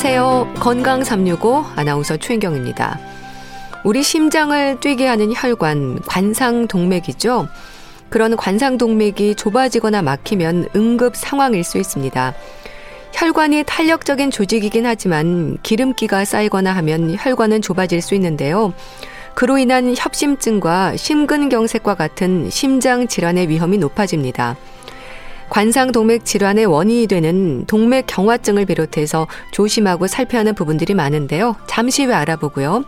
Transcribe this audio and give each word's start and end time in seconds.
안녕하세요. 0.00 0.54
건강 0.60 1.02
365 1.02 1.64
아나운서 1.74 2.16
최인경입니다. 2.16 3.00
우리 3.82 4.04
심장을 4.04 4.78
뛰게 4.78 5.08
하는 5.08 5.32
혈관, 5.34 6.02
관상동맥이죠. 6.02 7.48
그런 8.08 8.36
관상동맥이 8.36 9.34
좁아지거나 9.34 10.02
막히면 10.02 10.68
응급 10.76 11.16
상황일 11.16 11.64
수 11.64 11.78
있습니다. 11.78 12.32
혈관이 13.12 13.64
탄력적인 13.66 14.30
조직이긴 14.30 14.86
하지만 14.86 15.58
기름기가 15.64 16.24
쌓이거나 16.24 16.76
하면 16.76 17.16
혈관은 17.18 17.60
좁아질 17.60 18.00
수 18.00 18.14
있는데요. 18.14 18.72
그로 19.34 19.58
인한 19.58 19.96
협심증과 19.98 20.96
심근경색과 20.96 21.96
같은 21.96 22.50
심장 22.50 23.08
질환의 23.08 23.48
위험이 23.48 23.78
높아집니다. 23.78 24.54
관상동맥 25.50 26.24
질환의 26.24 26.66
원인이 26.66 27.06
되는 27.06 27.64
동맥 27.66 28.06
경화증을 28.06 28.66
비롯해서 28.66 29.26
조심하고 29.50 30.06
살펴야 30.06 30.40
하는 30.40 30.54
부분들이 30.54 30.94
많은데요. 30.94 31.56
잠시 31.66 32.04
후에 32.04 32.14
알아보고요. 32.14 32.84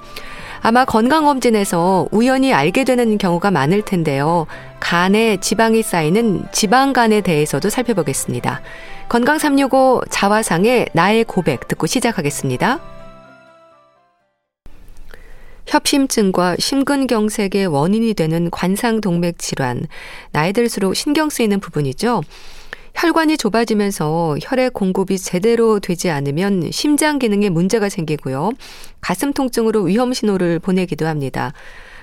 아마 0.62 0.84
건강검진에서 0.84 2.09
우연히 2.10 2.52
알게 2.52 2.84
되는 2.84 3.16
경우가 3.16 3.51
많을 3.51 3.82
텐데요. 3.82 4.46
간에 4.79 5.38
지방이 5.38 5.82
쌓이는 5.82 6.45
지방간에 6.52 7.23
대해서도 7.23 7.71
살펴보겠습니다. 7.71 8.60
건강 9.09 9.38
365 9.38 10.02
자화상의 10.10 10.88
나의 10.93 11.24
고백 11.24 11.66
듣고 11.66 11.87
시작하겠습니다. 11.87 12.79
협심증과 15.66 16.56
심근경색의 16.59 17.66
원인이 17.68 18.15
되는 18.15 18.51
관상동맥 18.51 19.38
질환, 19.38 19.87
나이 20.32 20.52
들수록 20.52 20.96
신경 20.96 21.30
쓰이는 21.30 21.60
부분이죠. 21.60 22.23
혈관이 23.01 23.38
좁아지면서 23.38 24.37
혈액 24.43 24.74
공급이 24.74 25.18
제대로 25.18 25.80
되지 25.80 26.10
않으면 26.10 26.70
심장 26.70 27.18
기능에 27.18 27.48
문제가 27.48 27.88
생기고요. 27.88 28.51
가슴 29.01 29.32
통증으로 29.32 29.84
위험 29.84 30.12
신호를 30.12 30.59
보내기도 30.59 31.06
합니다. 31.06 31.54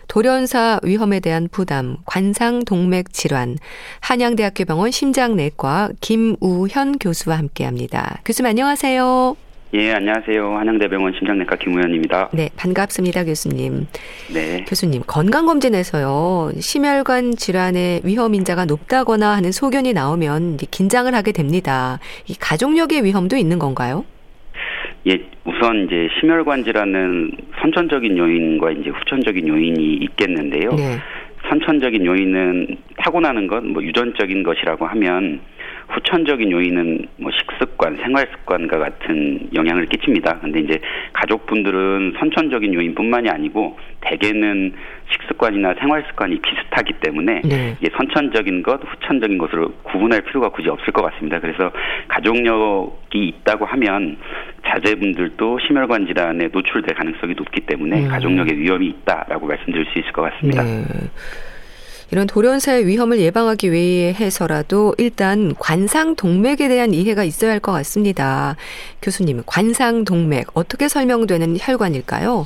돌연사 0.07 0.79
위험에 0.81 1.19
대한 1.19 1.49
부담, 1.51 1.97
관상 2.07 2.65
동맥 2.65 3.13
질환, 3.13 3.57
한양대학교 3.99 4.65
병원 4.65 4.89
심장내과 4.89 5.91
김우현 6.01 6.97
교수와 6.97 7.37
함께 7.37 7.65
합니다. 7.65 8.19
교수님 8.25 8.49
안녕하세요. 8.49 9.46
예, 9.73 9.91
안녕하세요. 9.91 10.57
한양대병원 10.59 11.11
심장내과 11.17 11.57
김우현입니다. 11.57 12.29
네, 12.31 12.49
반갑습니다, 12.55 13.25
교수님. 13.25 13.87
네. 14.33 14.63
교수님, 14.65 15.01
건강검진에서요, 15.05 16.51
심혈관 16.57 17.33
질환의 17.35 17.99
위험 18.05 18.33
인자가 18.33 18.63
높다거나 18.63 19.35
하는 19.35 19.51
소견이 19.51 19.91
나오면 19.91 20.57
긴장을 20.71 21.13
하게 21.13 21.33
됩니다. 21.33 21.99
이 22.29 22.35
가족력의 22.39 23.03
위험도 23.03 23.35
있는 23.35 23.59
건가요? 23.59 24.05
예, 25.05 25.19
우선 25.43 25.83
이제 25.85 26.07
심혈관 26.21 26.63
질환은 26.63 27.31
선천적인 27.59 28.17
요인과 28.17 28.71
이제 28.71 28.89
후천적인 28.89 29.49
요인이 29.49 29.95
있겠는데요. 29.95 30.71
네. 30.75 30.97
선천적인 31.49 32.05
요인은 32.05 32.77
타고나는 32.99 33.47
것, 33.47 33.65
뭐 33.65 33.83
유전적인 33.83 34.43
것이라고 34.43 34.85
하면 34.85 35.41
후천적인 35.89 36.51
요인은 36.51 37.07
뭐 37.17 37.31
식습관, 37.31 37.97
생활 37.97 38.27
습관과 38.31 38.77
같은 38.77 39.49
영향을 39.53 39.85
끼칩니다. 39.87 40.39
근데 40.39 40.59
이제 40.59 40.79
가족분들은 41.13 42.15
선천적인 42.19 42.73
요인뿐만이 42.73 43.29
아니고 43.29 43.77
대개는 44.01 44.73
식습관이나 45.11 45.75
생활 45.79 46.03
습관이 46.09 46.39
비슷하기 46.41 46.93
때문에 46.99 47.41
네. 47.45 47.77
이게 47.79 47.89
선천적인 47.95 48.63
것, 48.63 48.81
후천적인 48.83 49.37
것으로 49.37 49.73
구분할 49.83 50.21
필요가 50.21 50.49
굳이 50.49 50.69
없을 50.69 50.91
것 50.91 51.03
같습니다. 51.03 51.39
그래서 51.39 51.71
가족력이 52.09 53.27
있다고 53.27 53.65
하면 53.65 54.17
자제분들도 54.65 55.59
심혈관 55.65 56.07
질환에 56.07 56.49
노출될 56.51 56.95
가능성이 56.95 57.33
높기 57.35 57.61
때문에 57.61 58.03
음. 58.03 58.07
가족력의 58.09 58.59
위험이 58.59 58.87
있다라고 58.87 59.47
말씀드릴 59.47 59.85
수 59.85 59.99
있을 59.99 60.11
것 60.11 60.23
같습니다. 60.23 60.63
네. 60.63 60.83
이런 62.11 62.25
돌연사의 62.25 62.87
위험을 62.87 63.19
예방하기 63.19 63.71
위해서라도 63.71 64.93
일단 64.97 65.53
관상 65.59 66.15
동맥에 66.15 66.67
대한 66.69 66.93
이해가 66.93 67.23
있어야 67.23 67.51
할 67.51 67.57
것 67.59 67.71
같습니다. 67.73 68.55
교수님, 69.01 69.41
관상 69.45 70.05
동맥 70.05 70.47
어떻게 70.53 70.87
설명되는 70.87 71.57
혈관일까요? 71.59 72.45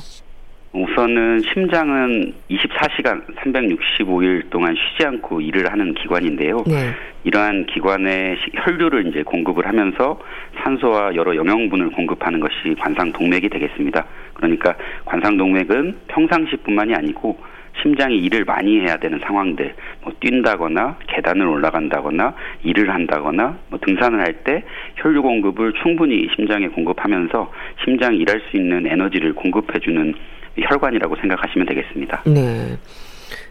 우선은 0.72 1.42
심장은 1.52 2.32
24시간 2.50 3.22
365일 3.36 4.48
동안 4.48 4.74
쉬지 4.74 5.06
않고 5.06 5.42
일을 5.42 5.70
하는 5.70 5.92
기관인데요. 5.94 6.64
네. 6.66 6.92
이러한 7.24 7.66
기관에 7.66 8.36
혈류를 8.64 9.06
이제 9.06 9.22
공급을 9.22 9.66
하면서 9.66 10.18
산소와 10.64 11.14
여러 11.14 11.36
영양분을 11.36 11.90
공급하는 11.90 12.40
것이 12.40 12.74
관상동맥이 12.80 13.50
되겠습니다. 13.50 14.06
그러니까 14.32 14.74
관상동맥은 15.04 15.98
평상시뿐만이 16.08 16.94
아니고 16.94 17.38
심장이 17.80 18.18
일을 18.18 18.44
많이 18.44 18.80
해야 18.80 18.96
되는 18.96 19.18
상황들, 19.24 19.74
뭐 20.02 20.12
뛴다거나 20.20 20.96
계단을 21.08 21.46
올라간다거나 21.46 22.34
일을 22.62 22.92
한다거나 22.92 23.56
뭐 23.68 23.78
등산을 23.84 24.20
할 24.20 24.32
때 24.44 24.64
혈류 24.96 25.22
공급을 25.22 25.72
충분히 25.82 26.26
심장에 26.34 26.66
공급하면서 26.68 27.52
심장이 27.84 28.18
일할 28.18 28.40
수 28.50 28.56
있는 28.56 28.86
에너지를 28.86 29.34
공급해주는 29.34 30.14
혈관이라고 30.58 31.16
생각하시면 31.16 31.66
되겠습니다. 31.66 32.22
네. 32.26 32.76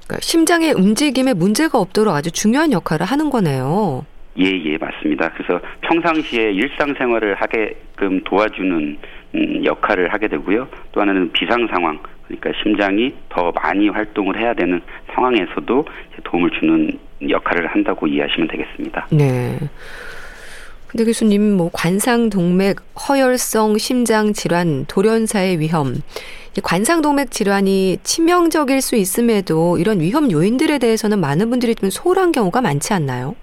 그러니까 0.05 0.17
심장의 0.21 0.73
움직임에 0.73 1.33
문제가 1.33 1.79
없도록 1.79 2.13
아주 2.13 2.31
중요한 2.31 2.71
역할을 2.71 3.05
하는 3.05 3.29
거네요. 3.29 4.05
예, 4.39 4.45
예, 4.45 4.77
맞습니다. 4.77 5.31
그래서 5.33 5.59
평상시에 5.81 6.51
일상생활을 6.51 7.35
하게끔 7.35 8.21
도와주는 8.23 8.97
음, 9.35 9.65
역할을 9.65 10.11
하게 10.13 10.27
되고요. 10.27 10.67
또 10.91 11.01
하나는 11.01 11.31
비상 11.31 11.67
상황, 11.67 11.99
그러니까 12.39 12.51
심장이 12.63 13.13
더 13.29 13.51
많이 13.51 13.89
활동을 13.89 14.39
해야 14.39 14.53
되는 14.53 14.81
상황에서도 15.13 15.85
도움을 16.23 16.51
주는 16.59 16.97
역할을 17.27 17.67
한다고 17.67 18.07
이해하시면 18.07 18.47
되겠습니다. 18.47 19.07
네. 19.11 19.57
근데 20.87 21.05
교수님, 21.05 21.55
뭐 21.55 21.69
관상 21.71 22.29
동맥, 22.29 22.77
허혈성 23.07 23.77
심장 23.77 24.33
질환, 24.33 24.85
돌연사의 24.85 25.59
위험, 25.59 25.95
관상 26.63 27.01
동맥 27.01 27.31
질환이 27.31 27.97
치명적일 28.03 28.81
수 28.81 28.97
있음에도 28.97 29.77
이런 29.77 30.01
위험 30.01 30.29
요인들에 30.29 30.79
대해서는 30.79 31.19
많은 31.19 31.49
분들이 31.49 31.75
좀 31.75 31.89
소홀한 31.89 32.33
경우가 32.33 32.61
많지 32.61 32.93
않나요? 32.93 33.35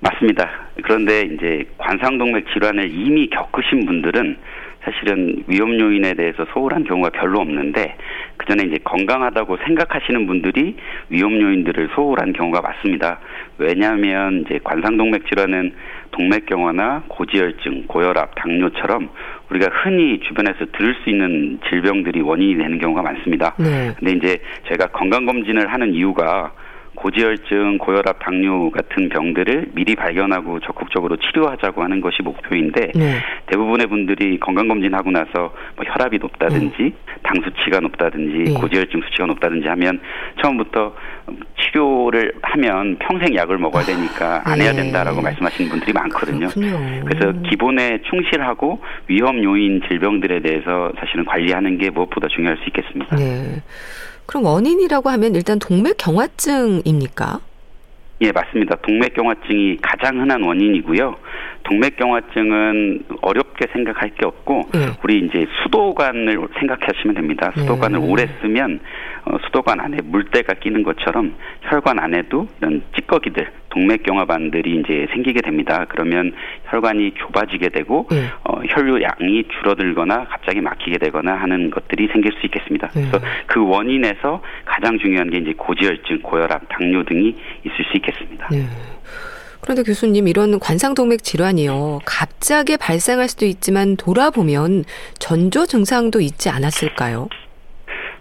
맞습니다. 0.00 0.48
그런데 0.82 1.22
이제 1.22 1.64
관상동맥 1.78 2.46
질환을 2.52 2.90
이미 2.90 3.28
겪으신 3.28 3.84
분들은 3.86 4.36
사실은 4.82 5.44
위험 5.46 5.78
요인에 5.78 6.14
대해서 6.14 6.46
소홀한 6.52 6.84
경우가 6.84 7.10
별로 7.10 7.40
없는데 7.40 7.96
그 8.36 8.46
전에 8.46 8.64
이제 8.64 8.78
건강하다고 8.82 9.58
생각하시는 9.66 10.26
분들이 10.26 10.76
위험 11.10 11.40
요인들을 11.40 11.90
소홀한 11.94 12.32
경우가 12.32 12.62
많습니다. 12.62 13.20
왜냐하면 13.58 14.44
이제 14.46 14.58
관상동맥 14.64 15.26
질환은 15.28 15.72
동맥경화나 16.12 17.04
고지혈증, 17.08 17.84
고혈압, 17.86 18.34
당뇨처럼 18.36 19.10
우리가 19.50 19.68
흔히 19.82 20.20
주변에서 20.20 20.66
들을 20.72 20.94
수 21.02 21.10
있는 21.10 21.60
질병들이 21.68 22.20
원인이 22.22 22.56
되는 22.56 22.78
경우가 22.78 23.02
많습니다. 23.02 23.54
네. 23.58 23.94
근데 23.98 24.12
이제 24.12 24.42
저희가 24.68 24.86
건강검진을 24.88 25.72
하는 25.72 25.94
이유가 25.94 26.52
고지혈증, 27.00 27.78
고혈압, 27.78 28.18
당뇨 28.20 28.70
같은 28.70 29.08
병들을 29.08 29.70
미리 29.72 29.94
발견하고 29.94 30.60
적극적으로 30.60 31.16
치료하자고 31.16 31.82
하는 31.82 32.00
것이 32.02 32.22
목표인데 32.22 32.92
네. 32.94 33.16
대부분의 33.46 33.86
분들이 33.86 34.38
건강검진하고 34.38 35.10
나서 35.10 35.54
뭐 35.76 35.84
혈압이 35.86 36.18
높다든지 36.18 36.76
네. 36.78 36.92
당 37.22 37.40
수치가 37.42 37.80
높다든지 37.80 38.52
네. 38.52 38.60
고지혈증 38.60 39.00
수치가 39.00 39.26
높다든지 39.26 39.66
하면 39.68 40.00
처음부터 40.42 40.94
치료를 41.58 42.34
하면 42.42 42.96
평생 42.98 43.34
약을 43.34 43.56
먹어야 43.56 43.84
되니까 43.84 44.42
안 44.44 44.60
해야 44.60 44.72
네. 44.72 44.82
된다라고 44.82 45.22
말씀하시는 45.22 45.70
분들이 45.70 45.92
많거든요. 45.94 46.48
그렇군요. 46.48 47.04
그래서 47.06 47.32
기본에 47.48 48.02
충실하고 48.10 48.80
위험 49.06 49.42
요인 49.42 49.80
질병들에 49.88 50.40
대해서 50.40 50.92
사실은 50.98 51.24
관리하는 51.24 51.78
게 51.78 51.88
무엇보다 51.88 52.28
중요할 52.28 52.58
수 52.58 52.64
있겠습니다. 52.66 53.16
네. 53.16 53.62
그럼 54.30 54.44
원인이라고 54.44 55.10
하면 55.10 55.34
일단 55.34 55.58
동맥 55.58 55.96
경화증입니까? 55.98 57.40
예, 58.20 58.30
맞습니다. 58.30 58.76
동맥경화증이 58.76 59.78
가장 59.82 60.20
흔한 60.20 60.44
원인이고요. 60.44 61.16
동맥경화증은 61.64 63.06
어렵게 63.22 63.66
생각할 63.72 64.10
게 64.10 64.26
없고 64.26 64.68
네. 64.72 64.86
우리 65.02 65.26
이제 65.26 65.46
수도관을 65.62 66.38
생각하시면 66.60 67.16
됩니다. 67.16 67.50
수도관을 67.56 67.98
네. 67.98 68.06
오래 68.06 68.28
쓰면 68.40 68.78
어, 69.24 69.36
수도관 69.44 69.80
안에 69.80 69.98
물때가 70.02 70.54
끼는 70.54 70.82
것처럼 70.82 71.34
혈관 71.62 71.98
안에도 71.98 72.48
이런 72.60 72.82
찌꺼기들, 72.94 73.50
동맥경화반들이 73.70 74.80
이제 74.80 75.06
생기게 75.12 75.42
됩니다. 75.42 75.86
그러면 75.88 76.32
혈관이 76.66 77.12
좁아지게 77.18 77.68
되고 77.68 78.06
네. 78.10 78.26
어, 78.44 78.60
혈류량이 78.68 79.44
줄어들거나 79.58 80.26
갑자기 80.28 80.60
막히게 80.60 80.98
되거나 80.98 81.34
하는 81.34 81.70
것들이 81.70 82.08
생길 82.08 82.32
수 82.32 82.46
있겠습니다. 82.46 82.88
그래서 82.92 83.20
그 83.46 83.66
원인에서 83.66 84.42
가장 84.64 84.98
중요한 84.98 85.30
게 85.30 85.38
이제 85.38 85.52
고지혈증, 85.56 86.22
고혈압, 86.22 86.62
당뇨 86.68 87.04
등이 87.04 87.36
있을 87.64 87.84
수 87.90 87.96
있겠습니다. 87.96 88.48
그런데 89.60 89.82
교수님 89.82 90.26
이런 90.26 90.58
관상동맥 90.58 91.22
질환이요. 91.22 92.00
갑자기 92.04 92.76
발생할 92.76 93.28
수도 93.28 93.44
있지만 93.44 93.96
돌아보면 93.96 94.84
전조 95.18 95.66
증상도 95.66 96.20
있지 96.20 96.48
않았을까요? 96.48 97.28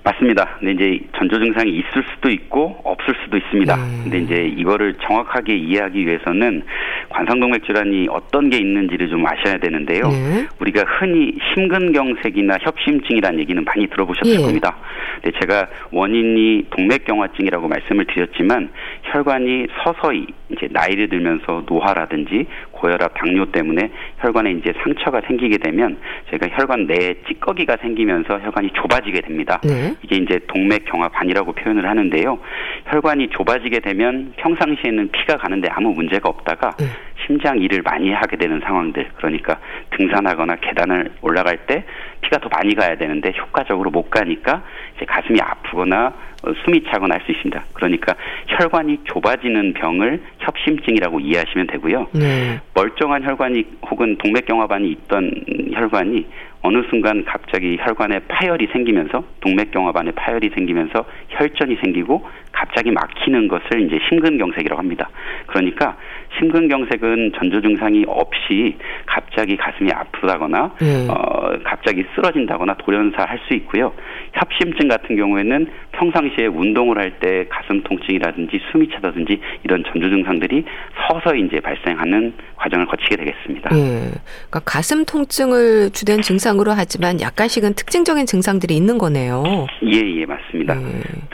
맞습니다. 0.03 0.57
근데 0.59 0.71
이제 0.71 1.05
전조 1.17 1.39
증상이 1.39 1.71
있을 1.71 2.03
수도 2.13 2.29
있고 2.29 2.79
없을 2.83 3.13
수도 3.23 3.37
있습니다. 3.37 3.75
음. 3.75 3.99
근데 4.03 4.19
이제 4.19 4.35
이거를 4.57 4.95
정확하게 5.01 5.55
이해하기 5.55 6.05
위해서는 6.05 6.63
관상동맥 7.09 7.65
질환이 7.65 8.07
어떤 8.09 8.49
게 8.49 8.57
있는지를 8.57 9.09
좀 9.09 9.25
아셔야 9.25 9.57
되는데요. 9.57 10.09
네. 10.09 10.47
우리가 10.59 10.83
흔히 10.99 11.33
심근경색이나 11.53 12.57
협심증이라는 12.61 13.39
얘기는 13.39 13.63
많이 13.63 13.87
들어보셨을 13.87 14.39
예. 14.39 14.41
겁니다. 14.41 14.77
근데 15.21 15.37
제가 15.39 15.67
원인이 15.91 16.67
동맥경화증이라고 16.69 17.67
말씀을 17.67 18.05
드렸지만 18.05 18.69
혈관이 19.03 19.67
서서히 19.83 20.27
이제 20.49 20.67
나이를 20.71 21.09
들면서 21.09 21.63
노화라든지 21.67 22.45
고혈압, 22.71 23.13
당뇨 23.15 23.45
때문에 23.51 23.89
혈관에 24.19 24.51
이제 24.51 24.73
상처가 24.83 25.21
생기게 25.27 25.57
되면 25.57 25.97
저희가 26.29 26.47
혈관 26.57 26.87
내에 26.87 27.15
찌꺼기가 27.27 27.77
생기면서 27.81 28.39
혈관이 28.39 28.69
좁아지게 28.73 29.21
됩니다. 29.21 29.59
네. 29.63 29.93
이게 30.03 30.17
이제 30.17 30.39
동맥 30.47 30.85
경화반이라고 30.85 31.51
표현을 31.53 31.87
하는데요. 31.87 32.39
혈관이 32.85 33.29
좁아지게 33.29 33.79
되면 33.79 34.33
평상시에는 34.37 35.09
피가 35.11 35.37
가는데 35.37 35.69
아무 35.71 35.89
문제가 35.91 36.29
없다가 36.29 36.71
네. 36.77 36.85
심장 37.25 37.59
일을 37.59 37.81
많이 37.83 38.11
하게 38.11 38.37
되는 38.37 38.59
상황들 38.61 39.09
그러니까 39.17 39.59
등산하거나 39.91 40.55
계단을 40.57 41.11
올라갈 41.21 41.57
때 41.67 41.83
피가 42.21 42.37
더 42.39 42.49
많이 42.49 42.75
가야 42.75 42.95
되는데 42.95 43.33
효과적으로 43.37 43.91
못 43.91 44.09
가니까 44.09 44.63
이제 44.95 45.05
가슴이 45.05 45.39
아프거나 45.41 46.13
어, 46.43 46.53
숨이 46.63 46.83
차거나 46.85 47.15
할 47.15 47.21
수 47.25 47.31
있습니다. 47.33 47.63
그러니까 47.73 48.15
혈관이 48.47 48.99
좁아지는 49.03 49.73
병을 49.73 50.21
협심증이라고 50.39 51.19
이해하시면 51.19 51.67
되고요. 51.67 52.07
네. 52.13 52.59
멀쩡한 52.73 53.23
혈관이 53.23 53.65
혹은 53.89 54.17
동맥경화반이 54.17 54.89
있던 54.91 55.31
혈관이 55.73 56.25
어느 56.61 56.81
순간 56.89 57.23
갑자기 57.25 57.77
혈관에 57.79 58.19
파열이 58.27 58.67
생기면서 58.71 59.23
동맥경화반에 59.41 60.11
파열이 60.11 60.49
생기면서 60.55 61.05
혈전이 61.29 61.77
생기고 61.83 62.27
갑자기 62.51 62.91
막히는 62.91 63.47
것을 63.47 63.81
이제 63.81 63.99
심근경색이라고 64.09 64.77
합니다. 64.77 65.09
그러니까 65.47 65.97
심근경색은 66.37 67.33
전조 67.37 67.61
증상이 67.61 68.05
없이 68.07 68.77
갑자기 69.05 69.57
가슴이 69.57 69.91
아프다거나 69.91 70.73
네. 70.79 71.07
어 71.09 71.57
갑자기 71.63 72.05
쓰러진다거나 72.15 72.75
돌연사 72.75 73.23
할 73.23 73.39
수 73.47 73.53
있고요. 73.55 73.93
협심증 74.33 74.87
같은 74.89 75.15
경우에는 75.15 75.67
평상시에 75.93 76.45
운동을 76.47 76.97
할 76.97 77.09
때 77.19 77.45
가슴 77.49 77.81
통증이라든지 77.83 78.59
숨이 78.71 78.89
차다든지 78.89 79.39
이런 79.63 79.83
전조 79.91 80.09
증상들이 80.09 80.63
서서히 81.07 81.41
이제 81.41 81.59
발생하는 81.59 82.33
과정을 82.55 82.85
거치게 82.85 83.15
되겠습니다. 83.15 83.69
네. 83.73 84.11
그러니까 84.49 84.59
가슴 84.65 85.05
통증을 85.05 85.89
주된 85.91 86.21
증상으로 86.21 86.71
하지만 86.75 87.19
약간씩은 87.19 87.73
특징적인 87.73 88.25
증상들이 88.25 88.75
있는 88.75 88.97
거네요. 88.97 89.43
예, 89.83 89.97
예, 90.19 90.25
맞습니다. 90.25 90.75
네. 90.75 90.83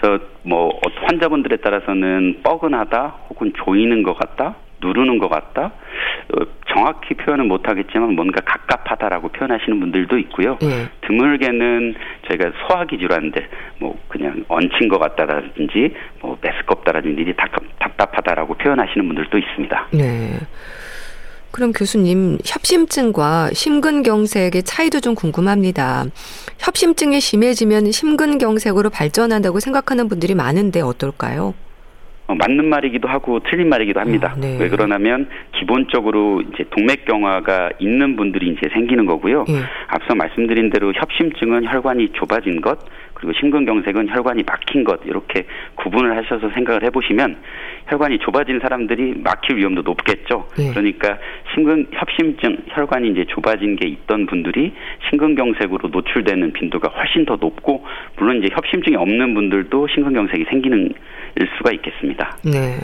저뭐 0.01 0.79
환자분들에 1.07 1.57
따라서는 1.57 2.41
뻐근하다 2.43 3.15
혹은 3.29 3.51
조이는 3.65 4.03
것 4.03 4.17
같다 4.17 4.55
누르는 4.85 5.17
것 5.17 5.29
같다. 5.29 5.71
어, 6.33 6.45
정확히 6.73 7.13
표현은 7.13 7.47
못하겠지만 7.47 8.15
뭔가 8.15 8.41
갑갑하다라고 8.41 9.29
표현하시는 9.29 9.79
분들도 9.79 10.17
있고요. 10.19 10.57
네. 10.61 10.89
드물게는 11.01 11.95
저희가 12.27 12.51
소화기 12.67 12.97
질환들, 12.97 13.47
뭐 13.79 13.97
그냥 14.07 14.43
얹힌 14.47 14.89
것 14.89 14.99
같다라든지, 14.99 15.93
뭐 16.21 16.37
메스껍다라든지 16.41 17.21
일이 17.21 17.33
답답하다라고 17.79 18.55
표현하시는 18.55 19.07
분들도 19.07 19.37
있습니다. 19.37 19.87
네. 19.93 20.39
그럼 21.51 21.71
교수님, 21.71 22.37
협심증과 22.45 23.51
심근경색의 23.53 24.63
차이도 24.63 24.99
좀 24.99 25.15
궁금합니다. 25.15 26.03
협심증이 26.59 27.21
심해지면 27.21 27.91
심근경색으로 27.93 28.89
발전한다고 28.89 29.61
생각하는 29.61 30.09
분들이 30.09 30.35
많은데 30.35 30.81
어떨까요? 30.81 31.53
어, 32.27 32.33
맞는 32.33 32.65
말이기도 32.69 33.07
하고 33.07 33.39
틀린 33.39 33.69
말이기도 33.69 33.99
합니다. 33.99 34.33
아, 34.35 34.39
네. 34.39 34.57
왜 34.59 34.67
그러냐면 34.67 35.29
기본적으로 35.59 36.41
이제 36.41 36.63
동맥경화가 36.71 37.71
있는 37.79 38.15
분들이 38.15 38.49
이제 38.49 38.67
생기는 38.73 39.05
거고요. 39.05 39.45
예. 39.49 39.53
앞서 39.87 40.15
말씀드린 40.15 40.71
대로 40.71 40.91
협심증은 40.93 41.65
혈관이 41.65 42.09
좁아진 42.13 42.61
것, 42.61 42.79
그리고 43.15 43.33
심근경색은 43.39 44.09
혈관이 44.09 44.43
막힌 44.43 44.83
것 44.83 44.99
이렇게 45.05 45.45
구분을 45.75 46.15
하셔서 46.17 46.49
생각을 46.53 46.83
해보시면 46.83 47.37
혈관이 47.87 48.19
좁아진 48.19 48.59
사람들이 48.59 49.15
막힐 49.23 49.57
위험도 49.57 49.81
높겠죠. 49.81 50.47
예. 50.59 50.69
그러니까 50.69 51.17
심근 51.53 51.87
협심증 51.91 52.57
혈관이 52.69 53.11
이제 53.11 53.25
좁아진 53.29 53.75
게 53.77 53.87
있던 53.87 54.27
분들이 54.27 54.73
심근경색으로 55.09 55.89
노출되는 55.89 56.53
빈도가 56.53 56.89
훨씬 56.89 57.25
더 57.25 57.37
높고 57.37 57.85
물론 58.17 58.37
이제 58.43 58.49
협심증이 58.53 58.95
없는 58.95 59.33
분들도 59.33 59.87
심근경색이 59.87 60.45
생기는 60.49 60.93
일 61.37 61.47
수가 61.57 61.71
있겠습니다. 61.71 62.37
네. 62.43 62.77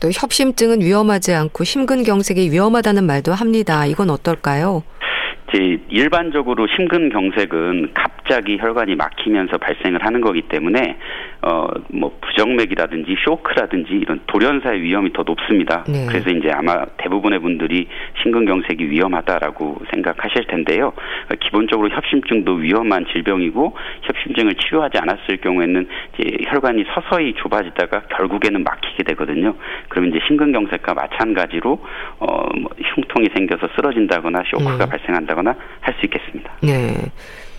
또 0.00 0.08
협심증은 0.08 0.80
위험하지 0.80 1.34
않고 1.34 1.64
심근경색이 1.64 2.50
위험하다는 2.52 3.04
말도 3.04 3.32
합니다. 3.32 3.86
이건 3.86 4.10
어떨까요? 4.10 4.82
이제 5.48 5.78
일반적으로 5.88 6.66
심근경색은 6.66 7.92
갑자기 7.94 8.58
혈관이 8.58 8.94
막히면서 8.96 9.58
발생을 9.58 10.04
하는 10.04 10.20
거기 10.20 10.42
때문에 10.42 10.98
어뭐 11.40 12.18
부정맥이라든지 12.20 13.14
쇼크라든지 13.24 13.92
이런 13.92 14.20
돌연사의 14.26 14.80
위험이 14.82 15.12
더 15.12 15.22
높습니다. 15.22 15.84
네. 15.86 16.06
그래서 16.08 16.30
이제 16.30 16.50
아마 16.50 16.84
대부분의 16.96 17.38
분들이 17.38 17.86
심근경색이 18.22 18.90
위험하다라고 18.90 19.82
생각하실 19.92 20.46
텐데요. 20.48 20.92
기본적으로 21.40 21.88
협심증도 21.90 22.54
위험한 22.54 23.06
질병이고 23.12 23.76
협심증을 24.02 24.54
치료하지 24.54 24.98
않았을 24.98 25.36
경우에는 25.38 25.88
이제 26.18 26.38
혈관이 26.48 26.84
서서히 26.94 27.34
좁아지다가 27.34 28.02
결국에는 28.16 28.64
막히게 28.64 29.04
되거든요. 29.04 29.54
그러면 29.88 30.10
이제 30.10 30.20
심근경색과 30.26 30.94
마찬가지로 30.94 31.78
어뭐 32.18 32.70
흉통이 32.94 33.28
생겨서 33.34 33.68
쓰러진다거나 33.76 34.42
쇼크가 34.50 34.84
네. 34.84 34.90
발생한다거나 34.90 35.54
할 35.80 35.98
수 35.98 36.06
있겠습니다. 36.06 36.52
네. 36.62 37.10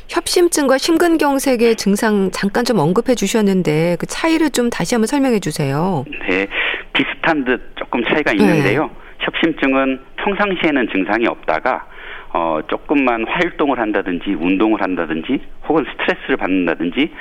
협심증과 0.10 0.78
심근경색의 0.80 1.76
증상 1.76 2.32
잠깐 2.32 2.66
좀 2.66 2.80
언급해 2.80 3.14
주셨는데 3.16 3.98
그 4.00 4.08
차이를 4.08 4.50
좀 4.50 4.70
다시 4.70 4.96
한번 4.96 5.08
설명해 5.08 5.40
주세요. 5.40 6.04
네, 6.28 6.48
비슷한 6.94 7.46
듯 7.46 7.62
조금 7.76 8.04
차이가 8.04 8.32
있는데요. 8.32 8.88
네. 8.88 8.90
협심증은 9.20 10.00
평상시에는 10.18 10.88
증상이 10.92 11.28
없다가 11.28 11.86
어, 12.32 12.60
조금만 12.68 13.26
활동을 13.28 13.80
한다든지 13.80 14.36
운동을 14.40 14.82
한다든지 14.82 15.42
혹은 15.68 15.86
스트레스를 15.92 16.38
받는다든지 16.38 17.12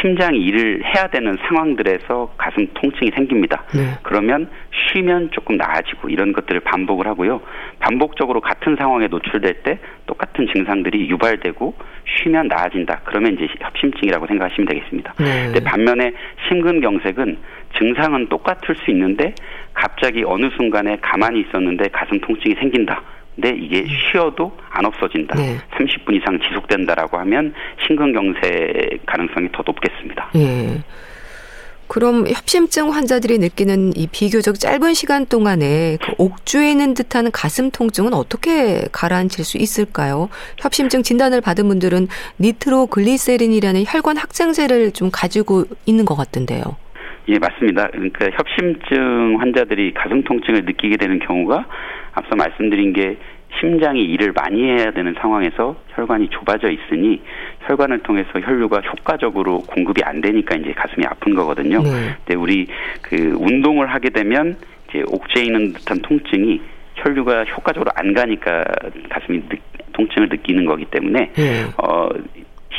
심장이 0.00 0.38
일을 0.38 0.82
해야 0.84 1.06
되는 1.06 1.36
상황들에서 1.46 2.34
가슴 2.36 2.66
통증이 2.74 3.12
생깁니다. 3.14 3.64
네. 3.74 3.98
그러면 4.02 4.48
쉬면 4.72 5.30
조금 5.30 5.56
나아지고 5.56 6.08
이런 6.08 6.32
것들을 6.32 6.60
반복을 6.60 7.06
하고요. 7.06 7.40
반복적으로 7.78 8.40
같은 8.40 8.76
상황에 8.76 9.06
노출될 9.06 9.62
때 9.62 9.78
똑같은 10.06 10.48
증상들이 10.52 11.08
유발되고 11.10 11.74
쉬면 12.18 12.48
나아진다. 12.48 13.02
그러면 13.04 13.34
이제 13.34 13.46
협심증이라고 13.60 14.26
생각하시면 14.26 14.68
되겠습니다. 14.68 15.14
네. 15.18 15.46
근데 15.46 15.60
반면에 15.60 16.12
심근경색은 16.48 17.38
증상은 17.78 18.28
똑같을 18.28 18.74
수 18.76 18.90
있는데 18.90 19.34
갑자기 19.74 20.24
어느 20.24 20.48
순간에 20.56 20.96
가만히 21.00 21.40
있었는데 21.40 21.88
가슴 21.88 22.20
통증이 22.20 22.54
생긴다. 22.54 23.02
근데 23.36 23.50
이게 23.50 23.82
음. 23.82 23.88
쉬어도 24.10 24.52
안 24.70 24.84
없어진다. 24.86 25.36
네. 25.36 25.58
30분 25.78 26.16
이상 26.16 26.40
지속된다라고 26.40 27.18
하면 27.18 27.54
심근경색 27.86 29.04
가능성이 29.06 29.50
더 29.52 29.62
높겠습니다. 29.64 30.30
네. 30.34 30.82
그럼 31.88 32.26
협심증 32.26 32.92
환자들이 32.92 33.38
느끼는 33.38 33.92
이 33.94 34.08
비교적 34.08 34.58
짧은 34.58 34.94
시간 34.94 35.24
동안에 35.24 35.98
그 36.02 36.14
옥주해있는 36.18 36.94
듯한 36.94 37.30
가슴 37.30 37.70
통증은 37.70 38.12
어떻게 38.12 38.88
가라앉힐 38.90 39.44
수 39.44 39.56
있을까요? 39.56 40.28
협심증 40.58 41.04
진단을 41.04 41.40
받은 41.40 41.68
분들은 41.68 42.08
니트로글리세린이라는 42.40 43.84
혈관 43.86 44.16
확장제를 44.16 44.92
좀 44.92 45.10
가지고 45.12 45.64
있는 45.84 46.04
것 46.04 46.16
같던데요. 46.16 46.76
예, 47.28 47.38
맞습니다. 47.38 47.88
그러니까 47.88 48.26
협심증 48.32 49.36
환자들이 49.40 49.94
가슴 49.94 50.22
통증을 50.22 50.64
느끼게 50.64 50.96
되는 50.96 51.18
경우가 51.18 51.66
앞서 52.12 52.36
말씀드린 52.36 52.92
게 52.92 53.16
심장이 53.58 54.02
일을 54.02 54.32
많이 54.32 54.62
해야 54.62 54.90
되는 54.90 55.14
상황에서 55.18 55.76
혈관이 55.94 56.28
좁아져 56.30 56.70
있으니 56.70 57.22
혈관을 57.66 58.00
통해서 58.00 58.28
혈류가 58.38 58.80
효과적으로 58.80 59.60
공급이 59.62 60.02
안 60.04 60.20
되니까 60.20 60.56
이제 60.56 60.72
가슴이 60.72 61.04
아픈 61.06 61.34
거거든요. 61.34 61.82
네. 61.82 61.90
근데 62.24 62.34
우리 62.34 62.66
그 63.02 63.34
운동을 63.38 63.86
하게 63.86 64.10
되면 64.10 64.56
이제 64.88 65.02
옥죄 65.06 65.42
있는 65.42 65.72
듯한 65.72 66.00
통증이 66.02 66.60
혈류가 66.96 67.44
효과적으로 67.44 67.90
안 67.94 68.14
가니까 68.14 68.64
가슴이 69.08 69.42
느, 69.48 69.56
통증을 69.92 70.28
느끼는 70.28 70.66
거기 70.66 70.84
때문에 70.84 71.30
네. 71.34 71.64
어 71.82 72.08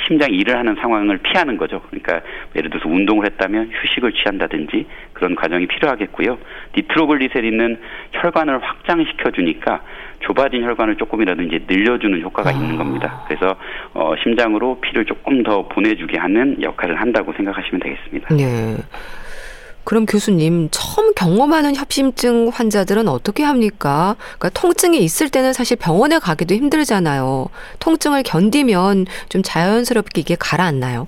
심장이 0.08 0.38
일을 0.38 0.58
하는 0.58 0.76
상황을 0.76 1.18
피하는 1.18 1.58
거죠. 1.58 1.82
그러니까 1.90 2.22
예를 2.56 2.70
들어서 2.70 2.88
운동을 2.90 3.26
했다면 3.26 3.72
휴식을 3.74 4.14
취한다든지 4.14 4.86
그런 5.14 5.36
과정이 5.36 5.68
필요하겠고요. 5.68 6.38
니트로글리세린은 6.76 7.80
혈관을 8.14 8.64
확장시켜 8.64 9.32
주니까 9.32 9.82
좁아진 10.22 10.64
혈관을 10.64 10.96
조금이라도 10.96 11.44
이제 11.44 11.64
늘려주는 11.68 12.22
효과가 12.22 12.50
아. 12.50 12.54
있는 12.54 12.78
겁니다. 12.78 13.24
그래서 13.28 13.56
어, 13.94 14.14
심장으로 14.24 14.80
피를 14.82 15.06
조금 15.06 15.44
더 15.44 15.68
보내주게 15.68 16.18
하는 16.18 16.62
역할을 16.62 17.00
한다고 17.00 17.34
생각하시면 17.34 17.80
되겠습니다. 17.82 18.36
네. 18.36 18.78
그럼 19.88 20.06
교수님 20.06 20.68
처음 20.70 21.14
경험하는 21.16 21.74
협심증 21.74 22.50
환자들은 22.54 23.08
어떻게 23.08 23.44
합니까? 23.46 24.18
그러니까 24.38 24.50
통증이 24.50 24.98
있을 24.98 25.30
때는 25.30 25.54
사실 25.54 25.78
병원에 25.78 26.20
가기도 26.20 26.56
힘들잖아요. 26.56 27.46
통증을 27.80 28.24
견디면 28.24 29.06
좀 29.30 29.42
자연스럽게 29.44 30.20
이게 30.20 30.36
가라앉나요? 30.38 31.08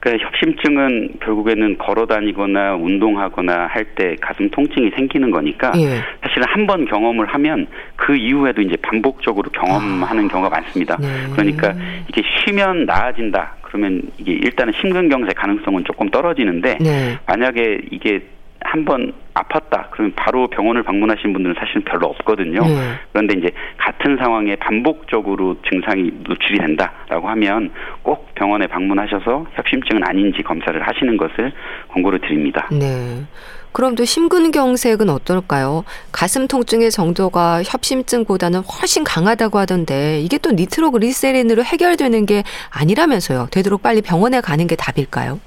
그러니까 0.00 0.26
협심증은 0.26 1.18
결국에는 1.22 1.76
걸어 1.76 2.06
다니거나 2.06 2.76
운동하거나 2.76 3.66
할 3.66 3.84
때 3.94 4.16
가슴 4.22 4.48
통증이 4.48 4.92
생기는 4.96 5.30
거니까 5.30 5.72
예. 5.76 6.00
사실은 6.22 6.44
한 6.48 6.66
번 6.66 6.86
경험을 6.86 7.26
하면 7.26 7.66
그 7.96 8.16
이후에도 8.16 8.62
이제 8.62 8.76
반복적으로 8.76 9.50
경험하는 9.50 10.26
아. 10.26 10.28
경우가 10.28 10.48
많습니다. 10.48 10.96
네. 10.98 11.08
그러니까 11.32 11.74
이게 12.08 12.22
쉬면 12.22 12.86
나아진다. 12.86 13.57
그러면 13.68 14.02
이게 14.18 14.32
일단은 14.32 14.72
심근경색 14.80 15.36
가능성은 15.36 15.84
조금 15.84 16.08
떨어지는데 16.08 16.78
네. 16.80 17.18
만약에 17.26 17.82
이게 17.90 18.22
한번 18.60 19.12
아팠다 19.34 19.90
그러면 19.90 20.12
바로 20.16 20.48
병원을 20.48 20.82
방문하신 20.82 21.32
분들은 21.32 21.54
사실은 21.58 21.82
별로 21.84 22.08
없거든요. 22.08 22.60
네. 22.62 22.74
그런데 23.12 23.38
이제 23.38 23.50
같은 23.76 24.16
상황에 24.16 24.56
반복적으로 24.56 25.56
증상이 25.68 26.10
노출이 26.24 26.58
된다라고 26.58 27.28
하면 27.28 27.70
꼭 28.02 28.34
병원에 28.34 28.66
방문하셔서 28.66 29.46
협심증은 29.54 30.02
아닌지 30.04 30.42
검사를 30.42 30.80
하시는 30.80 31.16
것을 31.16 31.52
권고를 31.88 32.18
드립니다. 32.20 32.68
네. 32.72 33.22
그럼 33.78 33.94
또 33.94 34.04
심근경색은 34.04 35.08
어떨까요? 35.08 35.84
가슴 36.10 36.48
통증의 36.48 36.90
정도가 36.90 37.62
협심증보다는 37.62 38.62
훨씬 38.62 39.04
강하다고 39.04 39.56
하던데 39.56 40.18
이게 40.18 40.36
또 40.38 40.50
니트로그리세린으로 40.50 41.62
해결되는 41.62 42.26
게 42.26 42.42
아니라면서요. 42.70 43.46
되도록 43.52 43.80
빨리 43.80 44.02
병원에 44.02 44.40
가는 44.40 44.66
게 44.66 44.74
답일까요? 44.74 45.38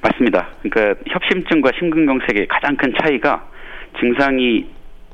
맞습니다. 0.00 0.48
그러니까 0.62 1.00
협심증과 1.06 1.70
심근경색의 1.78 2.48
가장 2.48 2.76
큰 2.76 2.92
차이가 3.00 3.46
증상이 4.00 4.66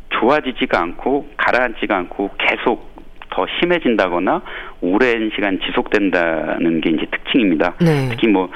좋아지지가 0.09 0.81
않고 0.81 1.29
가라앉지가 1.37 1.95
않고 1.95 2.31
계속 2.39 2.90
더 3.31 3.47
심해진다거나 3.59 4.43
오랜 4.81 5.31
시간 5.35 5.59
지속된다는 5.61 6.81
게 6.81 6.91
이제 6.91 7.07
특징입니다. 7.11 7.75
네. 7.81 8.09
특히 8.11 8.27
뭐 8.27 8.51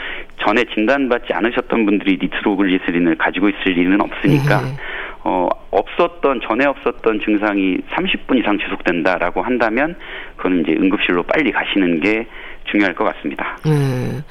전에 0.44 0.64
진단받지 0.74 1.32
않으셨던 1.32 1.86
분들이 1.86 2.18
니트로글리세린을 2.20 3.16
가지고 3.16 3.48
있을 3.48 3.72
리는 3.72 4.00
없으니까 4.00 4.60
네. 4.62 4.76
어 5.24 5.48
없었던 5.70 6.40
전에 6.46 6.66
없었던 6.66 7.20
증상이 7.24 7.78
30분 7.90 8.38
이상 8.38 8.58
지속된다라고 8.58 9.42
한다면 9.42 9.96
그거는 10.36 10.62
이제 10.62 10.72
응급실로 10.72 11.22
빨리 11.22 11.50
가시는 11.50 12.00
게 12.00 12.26
중요할 12.70 12.94
것 12.94 13.04
같습니다. 13.04 13.58
네. 13.64 14.22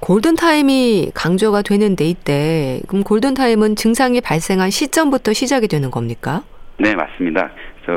골든 0.00 0.36
타임이 0.36 1.10
강조가 1.14 1.62
되는데 1.62 2.04
이때 2.04 2.80
그럼 2.88 3.02
골든 3.02 3.34
타임은 3.34 3.76
증상이 3.76 4.20
발생한 4.20 4.70
시점부터 4.70 5.32
시작이 5.32 5.66
되는 5.66 5.90
겁니까? 5.90 6.42
네, 6.78 6.94
맞습니다. 6.94 7.50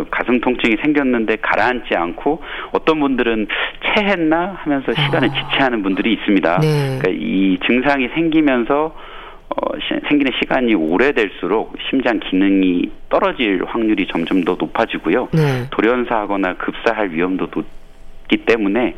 가슴 0.09 0.39
통증이 0.39 0.77
생겼는데 0.81 1.37
가라앉지 1.37 1.95
않고 1.95 2.41
어떤 2.71 2.99
분들은 2.99 3.47
체했나 3.85 4.57
하면서 4.59 4.93
시간을 4.93 5.29
아. 5.29 5.33
지체하는 5.33 5.83
분들이 5.83 6.13
있습니다. 6.13 6.59
네. 6.59 6.99
그러니까 6.99 7.11
이 7.11 7.57
증상이 7.65 8.09
생기면서 8.13 8.95
어, 9.49 9.71
생기는 10.07 10.31
시간이 10.39 10.75
오래될수록 10.75 11.75
심장 11.89 12.19
기능이 12.19 12.89
떨어질 13.09 13.61
확률이 13.65 14.07
점점 14.07 14.45
더 14.45 14.55
높아지고요. 14.57 15.27
네. 15.33 15.67
돌연사하거나 15.71 16.55
급사할 16.55 17.11
위험도 17.11 17.47
있기 18.31 18.45
때문에 18.45 18.95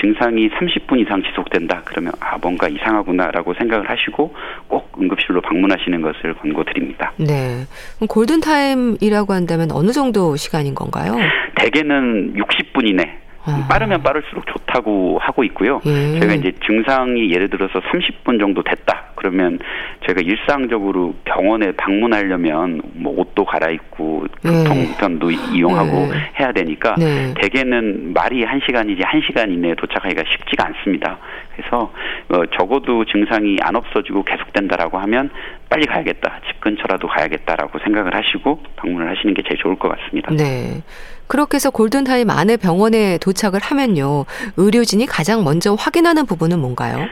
증상이 0.00 0.48
30분 0.50 1.00
이상 1.00 1.22
지속된다. 1.22 1.82
그러면 1.84 2.12
아 2.20 2.38
뭔가 2.38 2.68
이상하구나라고 2.68 3.54
생각을 3.54 3.90
하시고 3.90 4.34
꼭 4.68 4.92
응급실로 5.00 5.40
방문하시는 5.40 6.00
것을 6.00 6.34
권고드립니다. 6.34 7.12
네. 7.18 7.64
골든 8.08 8.40
타임이라고 8.40 9.32
한다면 9.32 9.72
어느 9.72 9.90
정도 9.90 10.36
시간인 10.36 10.74
건가요? 10.74 11.16
대개는 11.56 12.34
60분 12.34 12.88
이내 12.88 13.18
아. 13.46 13.66
빠르면 13.68 14.02
빠를수록 14.02 14.46
좋다고 14.46 15.18
하고 15.20 15.44
있고요. 15.44 15.80
예. 15.86 16.18
저희가 16.18 16.34
이제 16.34 16.52
증상이 16.66 17.30
예를 17.32 17.48
들어서 17.48 17.80
30분 17.80 18.40
정도 18.40 18.62
됐다. 18.62 19.04
그러면 19.14 19.58
저희가 20.06 20.20
일상적으로 20.22 21.14
병원에 21.24 21.72
방문하려면 21.72 22.82
뭐 22.94 23.14
옷도 23.20 23.44
갈아입고 23.44 24.26
교통편도 24.42 25.32
예. 25.32 25.36
이용하고 25.54 26.08
예. 26.12 26.40
해야 26.40 26.52
되니까 26.52 26.94
네. 26.98 27.32
대개는 27.40 28.12
말이 28.12 28.44
1시간이지 28.44 29.00
1시간 29.02 29.52
이내에 29.52 29.74
도착하기가 29.76 30.22
쉽지가 30.26 30.66
않습니다. 30.66 31.18
그래서 31.56 31.92
어, 32.28 32.44
적어도 32.58 33.04
증상이 33.04 33.56
안 33.62 33.76
없어지고 33.76 34.24
계속된다라고 34.24 34.98
하면 34.98 35.30
빨리 35.68 35.86
가야겠다. 35.86 36.40
집 36.46 36.60
근처라도 36.60 37.08
가야겠다라고 37.08 37.78
생각을 37.78 38.14
하시고 38.14 38.62
방문을 38.76 39.08
하시는 39.08 39.34
게 39.34 39.42
제일 39.42 39.56
좋을 39.58 39.76
것 39.76 39.88
같습니다. 39.88 40.30
네. 40.34 40.82
그렇게 41.26 41.56
해서 41.56 41.70
골든타임 41.70 42.30
안에 42.30 42.56
병원에 42.56 43.18
도착을 43.18 43.60
하면요. 43.62 44.24
의료진이 44.56 45.06
가장 45.06 45.44
먼저 45.44 45.74
확인하는 45.74 46.26
부분은 46.26 46.58
뭔가요? 46.58 47.06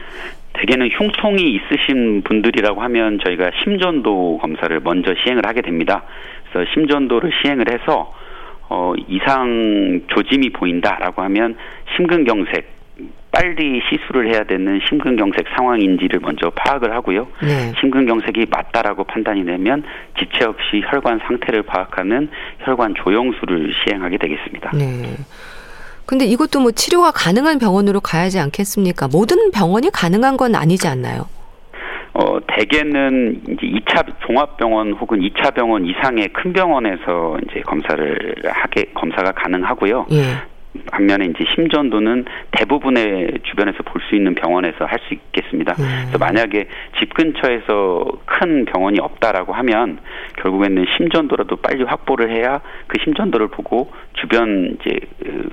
대개는 0.53 0.89
흉통이 0.89 1.41
있으신 1.51 2.21
분들이라고 2.23 2.81
하면 2.83 3.19
저희가 3.23 3.51
심전도 3.63 4.39
검사를 4.41 4.79
먼저 4.81 5.13
시행을 5.23 5.45
하게 5.45 5.61
됩니다. 5.61 6.03
그래서 6.49 6.69
심전도를 6.73 7.31
시행을 7.41 7.65
해서 7.71 8.13
어, 8.69 8.93
이상 9.07 10.01
조짐이 10.07 10.49
보인다라고 10.51 11.21
하면 11.23 11.55
심근경색 11.95 12.74
빨리 13.31 13.81
시술을 13.89 14.33
해야 14.33 14.45
되는 14.45 14.79
심근경색 14.87 15.45
상황인지를 15.55 16.21
먼저 16.21 16.49
파악을 16.51 16.93
하고요. 16.93 17.27
네. 17.41 17.73
심근경색이 17.81 18.47
맞다라고 18.49 19.03
판단이 19.03 19.45
되면 19.45 19.83
지체 20.17 20.45
없이 20.45 20.81
혈관 20.89 21.19
상태를 21.27 21.63
파악하는 21.63 22.29
혈관 22.59 22.95
조영술을 22.95 23.73
시행하게 23.83 24.17
되겠습니다. 24.17 24.71
네. 24.73 25.17
근데 26.05 26.25
이것도 26.25 26.61
뭐 26.61 26.71
치료가 26.71 27.11
가능한 27.11 27.59
병원으로 27.59 27.99
가야지 27.99 28.39
않겠습니까? 28.39 29.09
모든 29.11 29.51
병원이 29.51 29.89
가능한 29.91 30.37
건 30.37 30.55
아니지 30.55 30.87
않나요? 30.87 31.27
어, 32.13 32.37
대개는 32.47 33.41
이제 33.49 33.67
2차 33.67 34.05
종합병원 34.25 34.93
혹은 34.93 35.19
2차 35.19 35.53
병원 35.53 35.85
이상의 35.85 36.29
큰 36.29 36.53
병원에서 36.53 37.37
이제 37.43 37.59
검사를 37.61 38.35
하게 38.45 38.85
검사가 38.93 39.33
가능하고요. 39.33 40.05
예. 40.11 40.54
반면에 40.91 41.25
이제 41.25 41.45
심전도는 41.55 42.25
대부분의 42.51 43.39
주변에서 43.43 43.79
볼 43.83 44.01
수 44.09 44.15
있는 44.15 44.35
병원에서 44.35 44.85
할 44.85 44.99
수 45.07 45.13
있겠습니다. 45.13 45.73
음. 45.79 45.83
그래서 46.01 46.17
만약에 46.17 46.67
집 46.99 47.13
근처에서 47.13 48.05
큰 48.25 48.65
병원이 48.65 48.99
없다라고 48.99 49.53
하면 49.53 49.99
결국에는 50.41 50.85
심전도라도 50.97 51.57
빨리 51.57 51.83
확보를 51.83 52.31
해야 52.31 52.61
그 52.87 52.97
심전도를 53.03 53.47
보고 53.49 53.91
주변 54.13 54.77
이제 54.79 54.97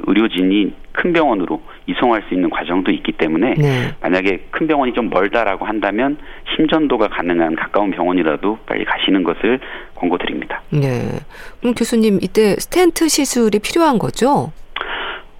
의료진이 0.06 0.74
큰 0.92 1.12
병원으로 1.12 1.62
이송할 1.86 2.22
수 2.28 2.34
있는 2.34 2.50
과정도 2.50 2.90
있기 2.92 3.12
때문에 3.12 3.54
네. 3.54 3.94
만약에 4.00 4.46
큰 4.50 4.66
병원이 4.66 4.92
좀 4.92 5.08
멀다라고 5.10 5.64
한다면 5.64 6.18
심전도가 6.56 7.08
가능한 7.08 7.56
가까운 7.56 7.90
병원이라도 7.90 8.58
빨리 8.66 8.84
가시는 8.84 9.22
것을 9.24 9.60
권고드립니다. 9.94 10.62
네. 10.70 11.18
그럼 11.60 11.74
교수님 11.74 12.18
이때 12.22 12.54
스텐트 12.58 13.08
시술이 13.08 13.58
필요한 13.60 13.98
거죠? 13.98 14.52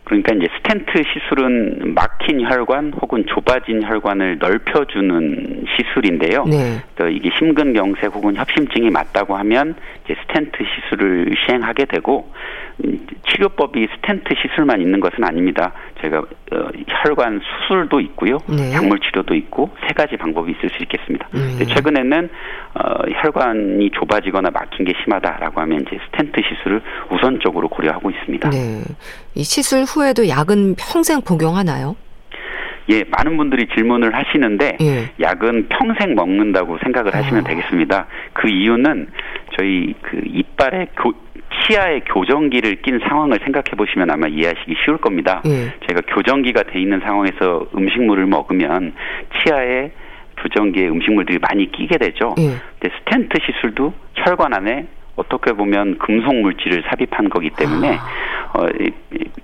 그러니까 0.05 0.35
이제 0.35 0.49
스텐트 0.57 1.03
시술은 1.03 1.95
막힌 1.95 2.41
혈관 2.41 2.93
혹은 3.01 3.25
좁아진 3.27 3.83
혈관을 3.83 4.39
넓혀주는 4.39 5.65
시술인데요. 5.77 6.45
네. 6.45 6.83
또 6.97 7.09
이게 7.09 7.31
심근경색 7.39 8.13
혹은 8.15 8.35
협심증이 8.35 8.91
맞다고 8.91 9.37
하면 9.37 9.75
이제 10.05 10.17
스텐트 10.23 10.59
시술을 10.65 11.35
시행하게 11.47 11.85
되고 11.85 12.33
치료법이 13.29 13.89
스텐트 13.95 14.35
시술만 14.35 14.81
있는 14.81 15.01
것은 15.01 15.23
아닙니다. 15.25 15.73
제가 16.01 16.19
어, 16.19 16.69
혈관 17.05 17.41
수술도 17.41 18.01
있고요, 18.01 18.39
네. 18.49 18.73
약물 18.75 18.99
치료도 19.01 19.35
있고 19.35 19.71
세 19.87 19.95
가지 19.95 20.17
방법이 20.17 20.53
있을 20.53 20.69
수 20.71 20.83
있겠습니다. 20.83 21.29
네. 21.33 21.65
최근에는 21.65 22.29
어, 22.75 23.09
혈관이 23.23 23.91
좁아지거나 23.91 24.51
막힌 24.51 24.85
게 24.85 24.93
심하다라고 25.03 25.61
하면 25.61 25.83
이제 25.83 25.99
스텐트 26.07 26.41
시술을 26.43 26.83
우선적으로 27.11 27.69
고려하고 27.69 28.11
있습니다. 28.11 28.51
네. 28.51 28.83
이 29.35 29.45
시술 29.45 29.85
후에도 29.85 30.29
약은 30.29 30.77
평생 30.77 31.21
복용하나요? 31.23 31.97
예, 32.91 33.05
많은 33.05 33.37
분들이 33.37 33.67
질문을 33.75 34.15
하시는데 34.15 34.77
예. 34.81 35.11
약은 35.21 35.69
평생 35.69 36.15
먹는다고 36.15 36.79
생각을 36.83 37.15
하시면 37.15 37.45
아. 37.45 37.49
되겠습니다. 37.49 38.07
그 38.33 38.49
이유는 38.49 39.09
저희 39.57 39.95
그 40.03 40.21
이빨의 40.27 40.89
교, 40.97 41.13
치아에 41.63 42.01
교정기를 42.01 42.83
낀 42.83 42.99
상황을 43.09 43.39
생각해 43.45 43.77
보시면 43.77 44.11
아마 44.11 44.27
이해하시기 44.27 44.75
쉬울 44.85 44.99
겁니다. 44.99 45.43
예. 45.47 45.73
저희가 45.87 46.03
교정기가 46.09 46.65
돼 46.65 46.81
있는 46.81 47.01
상황에서 47.01 47.67
음식물을 47.75 48.27
먹으면 48.27 48.95
치아에 49.39 49.91
교정기에 50.39 50.89
음식물들이 50.89 51.39
많이 51.39 51.71
끼게 51.71 51.99
되죠. 51.99 52.35
예. 52.39 52.57
근데 52.79 52.97
스텐트 52.99 53.39
시술도 53.47 53.95
혈관 54.17 54.55
안에 54.55 54.87
어떻게 55.15 55.53
보면 55.53 55.99
금속 55.99 56.35
물질을 56.35 56.83
삽입한 56.89 57.29
거기 57.29 57.51
때문에 57.51 57.97
아. 57.97 58.42
어, 58.55 58.67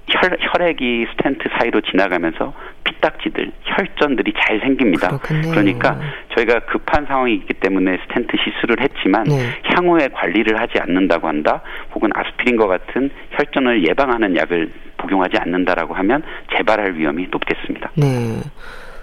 혈, 0.09 0.37
혈액이 0.41 1.07
스텐트 1.12 1.49
사이로 1.59 1.81
지나가면서 1.83 2.53
피딱지들, 2.85 3.53
혈전들이 3.62 4.33
잘 4.38 4.61
생깁니다. 4.61 5.09
그렇겠네요. 5.19 5.50
그러니까 5.53 6.00
저희가 6.35 6.61
급한 6.61 7.07
상황이 7.07 7.35
있기 7.35 7.55
때문에 7.55 7.99
스텐트 8.03 8.37
시술을 8.37 8.81
했지만 8.81 9.25
네. 9.25 9.50
향후에 9.65 10.09
관리를 10.09 10.61
하지 10.61 10.79
않는다고 10.81 11.29
한다, 11.29 11.62
혹은 11.95 12.11
아스피린과 12.15 12.67
같은 12.67 13.11
혈전을 13.33 13.87
예방하는 13.87 14.37
약을 14.37 14.73
복용하지 14.97 15.37
않는다라고 15.38 15.95
하면 15.95 16.23
재발할 16.57 16.95
위험이 16.95 17.29
높겠습니다. 17.31 17.91
네. 17.95 18.41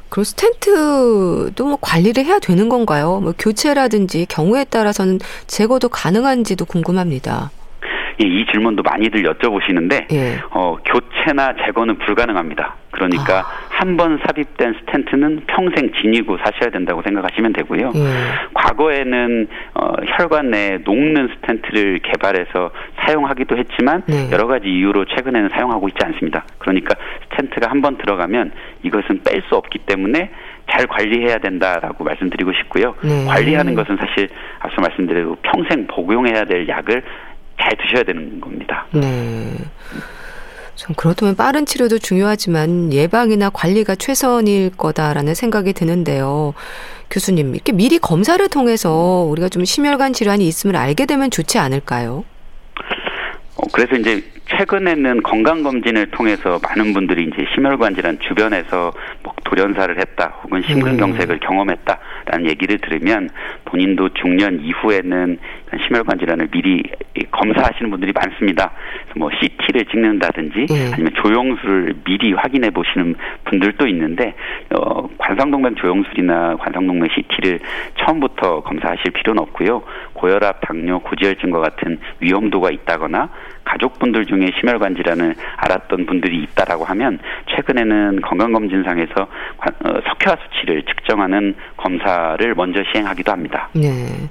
그 0.09 0.23
스텐트도 0.23 1.65
뭐 1.65 1.77
관리를 1.81 2.25
해야 2.25 2.39
되는 2.39 2.69
건가요? 2.69 3.19
뭐 3.21 3.33
교체라든지 3.37 4.25
경우에 4.27 4.63
따라서는 4.63 5.19
제거도 5.47 5.89
가능한지도 5.89 6.65
궁금합니다. 6.65 7.51
예, 8.21 8.25
이 8.27 8.45
질문도 8.51 8.83
많이들 8.83 9.23
여쭤보시는데 9.23 10.11
예. 10.13 10.39
어, 10.51 10.77
교체나 10.85 11.53
제거는 11.65 11.97
불가능합니다. 11.99 12.75
그러니까 12.91 13.39
아. 13.39 13.45
한번 13.69 14.19
삽입된 14.25 14.75
스텐트는 14.79 15.41
평생 15.47 15.91
지니고 16.01 16.37
사셔야 16.37 16.69
된다고 16.71 17.01
생각하시면 17.01 17.51
되고요. 17.53 17.91
예. 17.93 17.99
과거에는 18.53 19.47
어, 19.73 19.93
혈관 20.17 20.51
내에 20.51 20.77
녹는 20.85 21.29
스텐트를 21.35 21.99
개발해서 21.99 22.71
사용하기도 23.05 23.57
했지만 23.57 24.03
네. 24.07 24.29
여러 24.31 24.47
가지 24.47 24.69
이유로 24.69 25.05
최근에는 25.05 25.49
사용하고 25.49 25.89
있지 25.89 25.97
않습니다. 26.05 26.45
그러니까 26.59 26.95
스텐트가 27.31 27.69
한 27.69 27.81
번 27.81 27.97
들어가면 27.97 28.51
이것은 28.83 29.21
뺄 29.23 29.43
수 29.47 29.55
없기 29.57 29.79
때문에 29.79 30.31
잘 30.71 30.87
관리해야 30.87 31.37
된다라고 31.37 32.03
말씀드리고 32.03 32.51
싶고요. 32.53 32.95
네. 33.03 33.25
관리하는 33.27 33.75
것은 33.75 33.97
사실 33.97 34.29
앞서 34.59 34.81
말씀드린 34.81 35.35
평생 35.43 35.85
복용해야 35.85 36.45
될 36.45 36.67
약을 36.67 37.03
잘 37.59 37.71
드셔야 37.77 38.03
되는 38.03 38.39
겁니다. 38.41 38.85
네. 38.93 39.55
좀 40.75 40.93
그렇다면 40.95 41.35
빠른 41.35 41.65
치료도 41.65 41.99
중요하지만 41.99 42.91
예방이나 42.91 43.49
관리가 43.49 43.95
최선일 43.95 44.71
거다라는 44.75 45.33
생각이 45.33 45.73
드는데요. 45.73 46.53
교수님, 47.09 47.55
이렇게 47.55 47.71
미리 47.71 47.97
검사를 47.97 48.45
통해서 48.49 48.91
우리가 49.29 49.47
좀 49.49 49.63
심혈관 49.63 50.13
질환이 50.13 50.47
있음을 50.47 50.75
알게 50.75 51.05
되면 51.05 51.31
좋지 51.31 51.59
않을까요? 51.59 52.25
어, 53.55 53.63
그래서 53.71 53.95
이제 53.95 54.23
최근에는 54.57 55.23
건강검진을 55.23 56.11
통해서 56.11 56.59
많은 56.61 56.93
분들이 56.93 57.23
이제 57.23 57.45
심혈관 57.55 57.95
질환 57.95 58.19
주변에서 58.19 58.91
뭐 59.23 59.33
돌연사를 59.45 59.97
했다 59.97 60.33
혹은 60.43 60.61
심근경색을 60.61 61.35
음. 61.35 61.39
경험했다라는 61.39 62.49
얘기를 62.49 62.77
들으면 62.79 63.29
본인도 63.65 64.09
중년 64.09 64.59
이후에는 64.59 65.37
심혈관 65.87 66.19
질환을 66.19 66.47
미리 66.51 66.83
검사하시는 67.31 67.89
분들이 67.89 68.11
많습니다. 68.13 68.71
뭐 69.15 69.29
CT를 69.39 69.85
찍는다든지 69.85 70.65
음. 70.69 70.91
아니면 70.93 71.13
조영술을 71.15 71.93
미리 72.03 72.33
확인해 72.33 72.69
보시는 72.71 73.15
분들도 73.45 73.87
있는데 73.87 74.33
어, 74.73 75.07
관상동맥 75.17 75.77
조영술이나 75.77 76.57
관상동맥 76.57 77.11
CT를 77.13 77.59
처음부터 77.99 78.61
검사하실 78.61 79.11
필요는 79.11 79.41
없고요. 79.43 79.83
고혈압, 80.13 80.61
당뇨, 80.61 80.99
고지혈증과 80.99 81.59
같은 81.59 81.99
위험도가 82.19 82.71
있다거나 82.71 83.29
가족분들 83.63 84.25
중에 84.25 84.51
심혈관 84.59 84.95
질환을 84.95 85.35
알았던 85.57 86.05
분들이 86.05 86.37
있다라고 86.43 86.85
하면 86.85 87.19
최근에는 87.49 88.21
건강검진상에서 88.21 89.13
어, 89.21 89.27
석회화 90.07 90.37
수치를 90.43 90.83
측정하는 90.83 91.55
검사를 91.77 92.55
먼저 92.55 92.79
시행하기도 92.91 93.31
합니다. 93.31 93.69
네. 93.73 94.29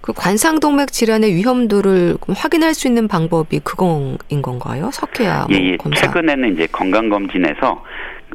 그 0.00 0.12
관상동맥 0.12 0.92
질환의 0.92 1.34
위험도를 1.34 2.16
확인할 2.28 2.74
수 2.74 2.86
있는 2.86 3.08
방법이 3.08 3.60
그거인 3.60 4.42
건가요? 4.42 4.90
석회화 4.92 5.46
뭐 5.48 5.58
예, 5.58 5.72
예. 5.72 5.76
검사. 5.76 6.00
최근에는 6.00 6.54
이제 6.54 6.66
건강검진에서 6.70 7.82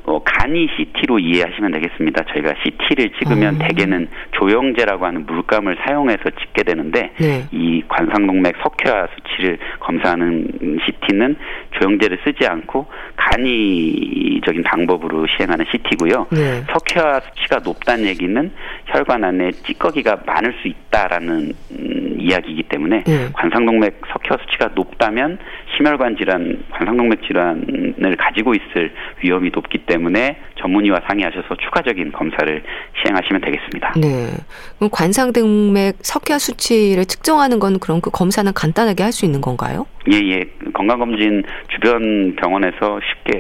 어, 0.06 0.19
간이 0.23 0.67
CT로 0.75 1.19
이해하시면 1.19 1.71
되겠습니다. 1.71 2.25
저희가 2.34 2.53
CT를 2.63 3.12
찍으면 3.19 3.56
음. 3.56 3.60
대개는 3.60 4.08
조영제라고 4.32 5.06
하는 5.06 5.25
물감을 5.25 5.77
사용해서 5.86 6.23
찍게 6.29 6.63
되는데 6.63 7.12
네. 7.17 7.45
이 7.51 7.82
관상동맥 7.88 8.56
석회화 8.62 9.08
수치를 9.15 9.60
검사하는 9.79 10.79
CT는 10.86 11.36
조영제를 11.79 12.19
쓰지 12.23 12.45
않고 12.45 12.88
간이적인 13.15 14.63
방법으로 14.63 15.25
시행하는 15.27 15.65
CT고요. 15.71 16.27
네. 16.32 16.63
석회화 16.71 17.21
수치가 17.21 17.60
높다는 17.63 18.06
얘기는 18.06 18.51
혈관 18.88 19.23
안에 19.23 19.51
찌꺼기가 19.51 20.19
많을 20.25 20.53
수 20.62 20.67
있다라는 20.67 21.53
음, 21.71 22.17
이야기이기 22.19 22.63
때문에 22.63 23.03
네. 23.03 23.29
관상동맥 23.34 24.01
석회화 24.12 24.38
수치가 24.43 24.69
높다면 24.75 25.38
심혈관 25.78 26.18
질환, 26.18 26.64
관상동맥 26.72 27.24
질환을 27.26 28.16
가지고 28.18 28.54
있을 28.54 28.94
위험이 29.24 29.50
높기 29.54 29.80
때문에 29.80 30.38
전문의와 30.60 31.02
상의하셔서 31.08 31.56
추가적인 31.56 32.12
검사를 32.12 32.64
시행하시면 33.02 33.42
되겠습니다. 33.42 33.94
네. 33.98 34.30
그럼 34.78 34.90
관상동맥 34.92 35.96
석회화 36.02 36.38
수치를 36.40 37.06
측정하는 37.06 37.60
건 37.60 37.80
그럼 37.80 38.02
그 38.02 38.12
검사는 38.12 38.52
간단하게 38.54 39.02
할 39.02 39.14
수 39.14 39.26
있는 39.26 39.42
건가요? 39.42 39.86
예, 40.12 40.18
예. 40.18 40.44
건강검진 40.74 41.44
주변 41.70 42.36
병원에서 42.36 43.00
쉽게 43.00 43.40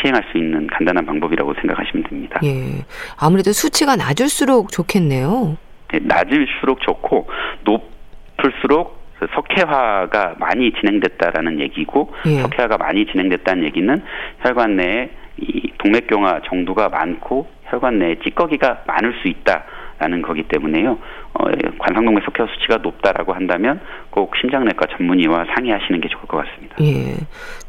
시행할 0.00 0.24
수 0.32 0.38
있는 0.38 0.66
간단한 0.68 1.04
방법이라고 1.04 1.52
생각하시면 1.54 2.04
됩니다. 2.08 2.40
예. 2.42 2.82
아무래도 3.18 3.52
수치가 3.52 3.94
낮을수록 3.94 4.72
좋겠네요. 4.72 5.58
네, 5.92 5.98
낮을수록 6.02 6.80
좋고 6.80 7.28
높을수록 7.64 9.05
석회화가 9.34 10.34
많이 10.38 10.72
진행됐다라는 10.72 11.60
얘기고 11.60 12.12
예. 12.26 12.40
석회화가 12.42 12.76
많이 12.76 13.06
진행됐다는 13.06 13.64
얘기는 13.64 14.02
혈관 14.40 14.76
내에 14.76 15.10
이 15.38 15.70
동맥경화 15.78 16.42
정도가 16.46 16.88
많고 16.88 17.46
혈관 17.64 17.98
내에 17.98 18.16
찌꺼기가 18.24 18.82
많을 18.86 19.14
수 19.20 19.28
있다라는 19.28 20.22
거기 20.22 20.42
때문에요. 20.44 20.98
어, 21.34 21.44
관상동맥 21.78 22.24
석회화 22.24 22.48
수치가 22.54 22.76
높다라고 22.78 23.34
한다면 23.34 23.80
꼭 24.10 24.34
심장내과 24.40 24.86
전문의와 24.96 25.46
상의하시는 25.54 26.00
게 26.00 26.08
좋을 26.08 26.22
것 26.26 26.44
같습니다. 26.44 26.76
예. 26.80 27.16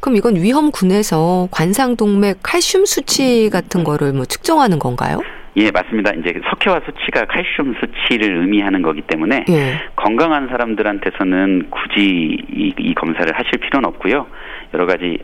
그럼 0.00 0.16
이건 0.16 0.36
위험군에서 0.36 1.48
관상동맥 1.50 2.38
칼슘 2.42 2.86
수치 2.86 3.50
같은 3.50 3.84
거를 3.84 4.12
뭐 4.12 4.24
측정하는 4.24 4.78
건가요? 4.78 5.20
예, 5.56 5.70
맞습니다. 5.70 6.12
이제 6.12 6.40
석회화 6.50 6.80
수치가 6.86 7.24
칼슘 7.24 7.74
수치를 7.80 8.38
의미하는 8.38 8.82
거기 8.82 9.02
때문에 9.02 9.44
예. 9.48 9.80
건강한 9.96 10.48
사람들한테서는 10.48 11.70
굳이 11.70 12.38
이, 12.52 12.72
이 12.78 12.94
검사를 12.94 13.30
하실 13.34 13.58
필요는 13.58 13.88
없고요. 13.88 14.26
여러 14.74 14.86
가지 14.86 15.18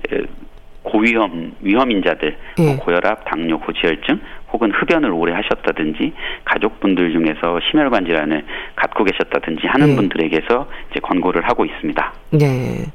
고위험 0.83 1.53
위험인자들 1.61 2.37
뭐 2.59 2.67
예. 2.67 2.77
고혈압, 2.77 3.25
당뇨, 3.25 3.59
고지혈증 3.59 4.21
혹은 4.53 4.71
흡연을 4.71 5.11
오래 5.11 5.33
하셨다든지 5.33 6.13
가족분들 6.45 7.13
중에서 7.13 7.59
심혈관 7.71 8.07
질환을 8.07 8.45
갖고 8.77 9.05
계셨다든지 9.05 9.67
하는 9.67 9.91
예. 9.91 9.97
분들에게서 9.97 10.69
이제 10.91 11.01
권고를 11.01 11.43
하고 11.49 11.65
있습니다. 11.65 12.13
네. 12.33 12.87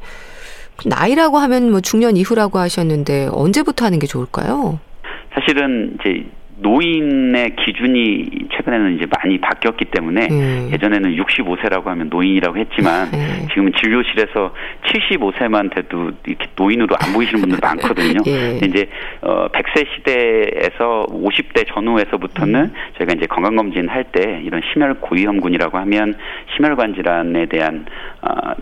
나이라고 0.86 1.38
하면 1.40 1.72
뭐 1.72 1.82
중년 1.82 2.16
이후라고 2.16 2.60
하셨는데 2.60 3.30
언제부터 3.34 3.86
하는 3.86 4.00
게 4.00 4.08
좋을까요? 4.08 4.80
사실은 5.34 5.98
이제 6.00 6.26
노인의 6.62 7.56
기준이 7.56 8.26
최근에는 8.56 8.98
이제 8.98 9.06
많이 9.18 9.38
바뀌었기 9.40 9.86
때문에 9.86 10.28
음. 10.30 10.70
예전에는 10.74 11.16
65세라고 11.16 11.86
하면 11.86 12.10
노인이라고 12.10 12.58
했지만 12.58 13.08
음. 13.14 13.48
지금은 13.50 13.72
진료실에서 13.82 14.54
75세만 14.86 15.74
돼도 15.74 16.12
이렇게 16.26 16.48
노인으로 16.56 16.96
안 17.00 17.14
보이시는 17.14 17.42
분들 17.42 17.60
많거든요. 17.64 18.20
예. 18.28 18.58
이제 18.66 18.90
어 19.22 19.48
100세 19.50 19.86
시대에서 19.96 21.08
50대 21.10 21.66
전후에서부터는 21.74 22.56
음. 22.66 22.74
저희가 22.98 23.14
이제 23.16 23.26
건강 23.28 23.56
검진 23.56 23.88
할 23.88 24.04
때 24.12 24.42
이런 24.44 24.62
심혈 24.74 24.96
고위험군이라고 25.02 25.78
하면 25.78 26.16
심혈관 26.56 26.96
질환에 26.96 27.46
대한 27.46 27.86
어, 28.22 28.54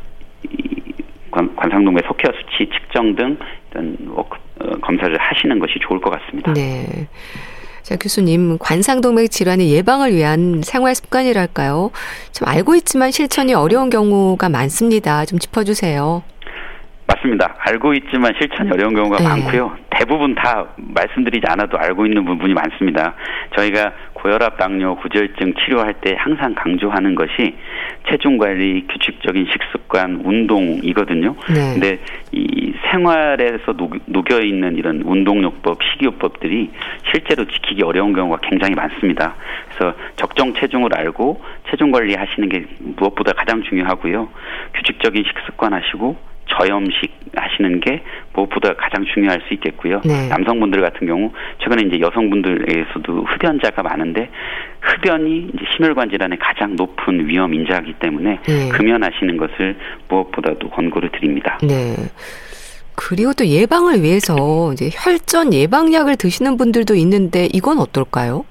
관상동맥 1.55 2.05
석회화 2.05 2.33
수치 2.37 2.69
측정 2.69 3.15
등 3.15 3.37
이런 3.71 3.97
work, 4.09 4.37
어, 4.59 4.71
검사를 4.81 5.15
하시는 5.17 5.59
것이 5.59 5.75
좋을 5.79 6.01
것 6.01 6.09
같습니다. 6.09 6.51
네. 6.53 7.07
자, 7.87 7.95
교수님, 7.95 8.57
관상동맥 8.57 9.31
질환의 9.31 9.71
예방을 9.71 10.13
위한 10.13 10.61
생활 10.61 10.93
습관이랄까요? 10.93 11.91
좀 12.33 12.45
알고 12.45 12.75
있지만 12.75 13.11
실천이 13.11 13.53
어려운 13.53 13.89
경우가 13.89 14.49
많습니다. 14.49 15.23
좀 15.23 15.39
짚어주세요. 15.39 16.21
맞습니다. 17.07 17.55
알고 17.57 17.93
있지만 17.93 18.33
실천이 18.37 18.71
어려운 18.73 18.93
경우가 18.93 19.19
네. 19.19 19.23
많고요. 19.23 19.77
대부분 19.89 20.35
다 20.35 20.65
말씀드리지 20.75 21.45
않아도 21.47 21.77
알고 21.77 22.05
있는 22.05 22.25
부분이 22.25 22.53
많습니다. 22.53 23.15
저희가 23.55 23.93
고혈압, 24.17 24.57
당뇨, 24.57 24.95
고지혈증 24.95 25.53
치료할 25.53 25.93
때 26.01 26.15
항상 26.17 26.55
강조하는 26.55 27.13
것이 27.13 27.55
체중 28.09 28.37
관리, 28.37 28.85
규칙적인 28.87 29.45
식습관, 29.51 30.21
운동이거든요. 30.23 31.35
네. 31.53 31.73
근데 31.73 31.99
이 32.31 32.73
생활에서 32.89 33.73
녹여 34.05 34.41
있는 34.41 34.75
이런 34.75 35.01
운동요법, 35.05 35.79
식이요법들이 35.83 36.71
실제로 37.11 37.45
지키기 37.45 37.83
어려운 37.83 38.13
경우가 38.13 38.39
굉장히 38.41 38.73
많습니다. 38.73 39.35
그래서 39.69 39.95
적정 40.15 40.53
체중을 40.53 40.89
알고 40.95 41.41
체중 41.69 41.91
관리 41.91 42.15
하시는 42.15 42.49
게 42.49 42.65
무엇보다 42.79 43.33
가장 43.33 43.61
중요하고요. 43.61 44.29
규칙적인 44.73 45.23
식습관 45.25 45.73
하시고 45.73 46.17
저염식 46.47 47.11
하시는 47.35 47.79
게 47.79 48.01
무엇보다 48.33 48.73
가장 48.73 49.05
중요할 49.13 49.41
수 49.47 49.53
있겠고요. 49.55 50.01
네. 50.05 50.27
남성분들 50.29 50.81
같은 50.81 51.07
경우 51.07 51.31
최근에 51.59 51.83
이제 51.87 51.99
여성분들에서도 51.99 53.23
흡연자가 53.23 53.83
많은데 53.83 54.29
흡연이 54.81 55.49
이제 55.53 55.65
심혈관 55.75 56.09
질환의 56.09 56.39
가장 56.39 56.75
높은 56.75 57.27
위험 57.27 57.53
인자이기 57.53 57.93
때문에 57.99 58.39
네. 58.47 58.69
금연하시는 58.69 59.37
것을 59.37 59.75
무엇보다도 60.09 60.69
권고를 60.69 61.09
드립니다. 61.11 61.57
네. 61.61 61.95
그리고 62.95 63.31
또 63.33 63.45
예방을 63.45 64.01
위해서 64.01 64.71
이제 64.73 64.89
혈전 64.91 65.53
예방약을 65.53 66.15
드시는 66.17 66.57
분들도 66.57 66.95
있는데 66.95 67.47
이건 67.53 67.77
어떨까요? 67.77 68.43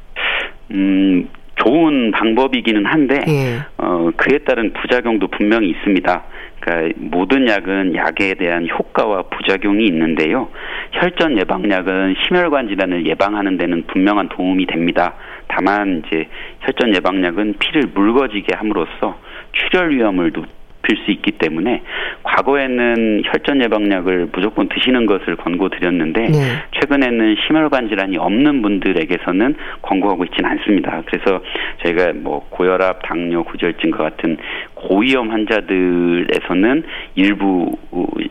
음, 0.70 1.28
좋은 1.56 2.12
방법이기는 2.12 2.87
한데 2.87 3.24
예. 3.26 3.59
어, 3.78 4.11
그에 4.16 4.38
따른 4.38 4.72
부작용도 4.72 5.26
분명히 5.28 5.70
있습니다. 5.70 6.24
그러니까 6.66 6.98
모든 6.98 7.48
약은 7.48 7.94
약에 7.94 8.35
대한 8.35 8.68
효과와 8.68 9.22
부작용이 9.31 9.85
있는데요. 9.87 10.48
혈전 10.92 11.38
예방약은 11.38 12.16
심혈관 12.26 12.68
질환을 12.68 13.07
예방하는 13.07 13.57
데는 13.57 13.85
분명한 13.87 14.31
도움이 14.31 14.66
됩니다. 14.66 15.14
다만 15.46 16.02
이제 16.05 16.26
혈전 16.62 16.96
예방약은 16.96 17.55
피를 17.61 17.83
묽어지게 17.94 18.57
함으로써 18.57 19.16
출혈 19.52 19.90
위험을 19.90 20.33
높일 20.33 20.96
수 21.05 21.11
있기 21.12 21.33
때문에 21.33 21.83
과거에는 22.22 23.22
혈전 23.24 23.62
예방약을 23.62 24.31
무조건 24.33 24.68
드시는 24.68 25.07
것을 25.07 25.37
권고드렸는데 25.37 26.20
네. 26.20 26.38
최근에는 26.81 27.37
심혈관 27.46 27.88
질환이 27.88 28.18
없는 28.18 28.62
분들에게서는 28.62 29.55
권고하고 29.83 30.24
있지는 30.24 30.50
않습니다. 30.50 31.02
그래서 31.07 31.42
저희가 31.83 32.12
뭐 32.14 32.46
고혈압, 32.50 33.02
당뇨, 33.02 33.44
구절증과 33.44 33.98
같은 33.98 34.37
고위험 34.76 35.30
환자들에서는 35.30 36.84
일부 37.14 37.76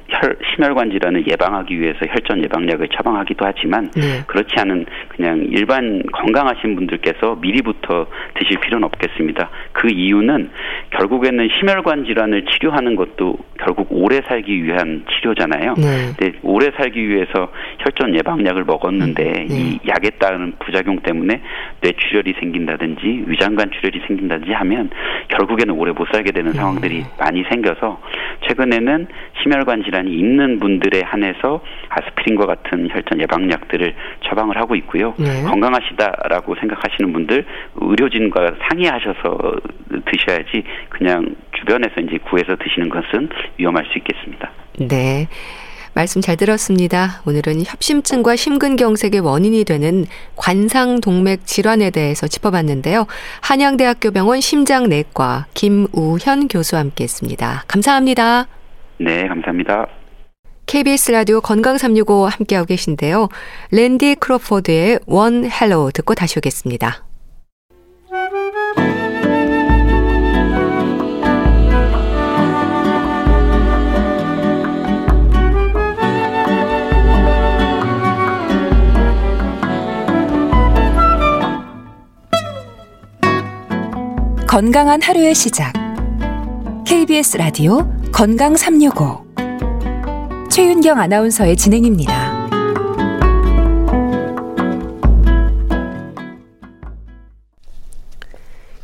혈, 0.07 0.37
심혈관 0.53 0.91
질환을 0.91 1.27
예방하기 1.27 1.79
위해서 1.79 1.99
혈전 2.07 2.43
예방약을 2.43 2.87
처방하기도 2.89 3.45
하지만 3.45 3.89
네. 3.91 4.23
그렇지 4.27 4.53
않은 4.57 4.85
그냥 5.09 5.45
일반 5.49 6.03
건강하신 6.13 6.75
분들께서 6.75 7.35
미리부터 7.41 8.05
드실 8.35 8.59
필요는 8.59 8.85
없겠습니다. 8.85 9.49
그 9.73 9.89
이유는 9.89 10.49
결국에는 10.91 11.49
심혈관 11.59 12.05
질환을 12.05 12.45
치료하는 12.45 12.95
것도 12.95 13.37
결국 13.59 13.87
오래 13.89 14.21
살기 14.27 14.63
위한 14.63 15.03
치료잖아요. 15.09 15.73
네. 15.77 16.13
근데 16.17 16.37
오래 16.43 16.69
살기 16.77 17.09
위해서 17.09 17.51
혈전 17.79 18.15
예방약을 18.15 18.65
먹었는데 18.65 19.23
음, 19.23 19.47
네. 19.47 19.47
이 19.49 19.79
약에 19.87 20.11
따른 20.19 20.53
부작용 20.59 20.99
때문에 20.99 21.41
뇌출혈이 21.81 22.35
생긴다든지 22.39 23.23
위장관 23.25 23.71
출혈이 23.71 24.05
생긴다든지 24.07 24.53
하면 24.53 24.89
결국에는 25.29 25.73
오래 25.73 25.91
못 25.91 26.07
살게 26.11 26.31
되는 26.35 26.51
네. 26.51 26.57
상황들이 26.57 27.05
많이 27.17 27.43
생겨서 27.49 27.99
최근에는 28.47 29.07
심혈관 29.41 29.83
질환이 29.83 30.11
있는 30.11 30.59
분들에 30.59 31.01
한해서 31.03 31.61
아스피린과 31.89 32.45
같은 32.45 32.89
혈전 32.89 33.21
예방약들을 33.21 33.95
처방을 34.25 34.57
하고 34.57 34.75
있고요. 34.75 35.13
네. 35.17 35.41
건강하시다라고 35.43 36.55
생각하시는 36.55 37.13
분들 37.13 37.45
의료진과 37.75 38.55
상의하셔서 38.69 39.37
드셔야지 40.05 40.63
그냥 40.89 41.35
주변에서 41.57 42.01
이제 42.01 42.17
구해서 42.17 42.55
드시는 42.55 42.89
것은 42.89 43.29
위험할 43.57 43.85
수 43.85 43.97
있겠습니다. 43.97 44.51
네. 44.77 45.27
말씀 45.95 46.19
잘 46.19 46.35
들었습니다. 46.35 47.21
오늘은 47.25 47.63
협심증과 47.65 48.35
심근경색의 48.35 49.21
원인이 49.21 49.63
되는 49.63 50.05
관상동맥 50.35 51.45
질환에 51.45 51.89
대해서 51.89 52.27
짚어봤는데요. 52.27 53.07
한양대학교 53.39 54.11
병원 54.11 54.41
심장내과 54.41 55.47
김우현 55.53 56.49
교수와 56.49 56.81
함께 56.81 57.05
했습니다. 57.05 57.63
감사합니다. 57.67 58.47
네, 58.97 59.25
감사합니다. 59.29 59.87
KBS 60.65 61.11
라디오 61.11 61.39
건강 61.39 61.77
365 61.77 62.27
함께하고 62.27 62.65
계신데요. 62.65 63.29
랜디 63.71 64.15
크로포드의 64.15 64.99
One 65.05 65.49
Hello 65.49 65.91
듣고 65.93 66.13
다시 66.13 66.39
오겠습니다. 66.39 67.05
건강한 84.55 85.01
하루의 85.01 85.35
시작. 85.35 85.73
KBS 86.87 87.35
라디오 87.35 87.91
건강 88.13 88.55
365. 88.55 89.25
최윤경 90.49 90.97
아나운서의 90.97 91.57
진행입니다. 91.57 92.47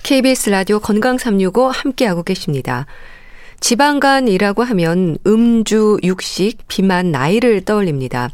KBS 0.04 0.50
라디오 0.50 0.82
건강 0.82 1.18
365 1.18 1.70
함께하고 1.70 2.24
계십니다. 2.24 2.86
지방간이라고 3.62 4.64
하면 4.64 5.18
음주, 5.26 6.00
육식, 6.04 6.68
비만, 6.68 7.12
나이를 7.12 7.62
떠올립니다. 7.62 8.30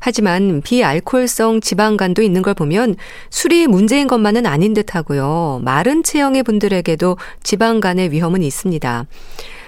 하지만 0.00 0.62
비알코올성 0.62 1.60
지방간도 1.60 2.22
있는 2.22 2.42
걸 2.42 2.54
보면 2.54 2.96
술이 3.30 3.66
문제인 3.68 4.08
것만은 4.08 4.46
아닌 4.46 4.74
듯 4.74 4.94
하고요. 4.96 5.60
마른 5.62 6.02
체형의 6.02 6.42
분들에게도 6.42 7.18
지방간의 7.42 8.10
위험은 8.10 8.42
있습니다. 8.42 9.06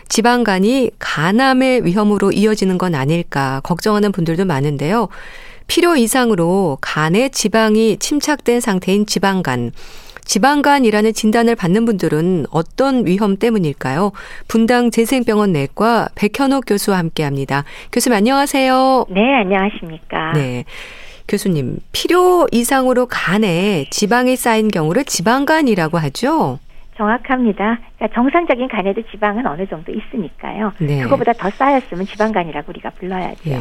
지방간이 0.08 0.90
간암의 0.98 1.84
위험으로 1.84 2.32
이어지는 2.32 2.78
건 2.78 2.94
아닐까 2.94 3.60
걱정하는 3.62 4.10
분들도 4.10 4.46
많은데요. 4.46 5.08
필요 5.66 5.96
이상으로 5.96 6.78
간에 6.80 7.28
지방이 7.28 7.98
침착된 7.98 8.60
상태인 8.60 9.06
지방간. 9.06 9.72
지방간이라는 10.24 11.12
진단을 11.12 11.54
받는 11.54 11.84
분들은 11.84 12.46
어떤 12.50 13.06
위험 13.06 13.37
때문일까요? 13.37 14.12
분당 14.48 14.90
재생병원 14.90 15.52
내과 15.52 16.08
백현옥 16.14 16.64
교수와 16.66 16.98
함께 16.98 17.22
합니다. 17.22 17.64
교수님 17.92 18.16
안녕하세요. 18.16 19.06
네, 19.10 19.20
안녕하십니까. 19.37 20.32
네. 20.32 20.64
교수님, 21.26 21.78
필요 21.92 22.46
이상으로 22.52 23.06
간에 23.06 23.87
지방이 23.90 24.37
쌓인 24.37 24.68
경우를 24.68 25.04
지방간이라고 25.04 25.98
하죠? 25.98 26.58
정확합니다. 26.96 27.80
그러니까 27.96 28.14
정상적인 28.14 28.68
간에도 28.68 29.02
지방은 29.10 29.46
어느 29.46 29.66
정도 29.66 29.92
있으니까요. 29.92 30.72
네. 30.78 31.02
그거보다 31.02 31.32
더 31.32 31.50
쌓였으면 31.50 32.06
지방간이라고 32.06 32.70
우리가 32.70 32.90
불러야죠. 32.90 33.40
네. 33.44 33.60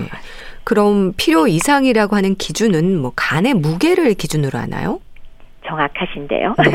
그럼 0.63 1.13
필요 1.17 1.47
이상이라고 1.47 2.15
하는 2.15 2.35
기준은 2.35 2.99
뭐 2.99 3.11
간의 3.15 3.55
무게를 3.55 4.13
기준으로 4.13 4.59
하나요? 4.59 4.99
정확하신데요. 5.65 6.55
네. 6.57 6.71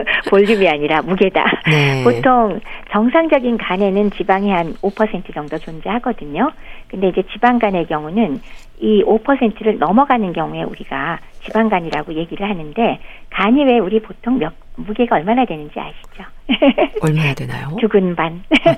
볼륨이 0.30 0.68
아니라 0.68 1.02
무게다. 1.02 1.44
네. 1.66 2.04
보통 2.04 2.60
정상적인 2.92 3.58
간에는 3.58 4.10
지방이 4.12 4.50
한 4.50 4.74
5% 4.74 5.34
정도 5.34 5.58
존재하거든요. 5.58 6.50
근데 6.88 7.08
이제 7.08 7.22
지방간의 7.32 7.86
경우는 7.86 8.40
이 8.80 9.02
5%를 9.04 9.78
넘어가는 9.78 10.32
경우에 10.32 10.62
우리가 10.62 11.18
지방간이라고 11.44 12.14
얘기를 12.14 12.48
하는데 12.48 12.98
간이 13.30 13.64
왜 13.64 13.78
우리 13.78 14.00
보통 14.00 14.38
몇 14.38 14.52
무게가 14.76 15.16
얼마나 15.16 15.44
되는지 15.44 15.78
아시죠? 15.78 16.24
얼마나 17.02 17.34
되나요? 17.34 17.76
두근 17.80 18.16
반. 18.16 18.42
아, 18.64 18.74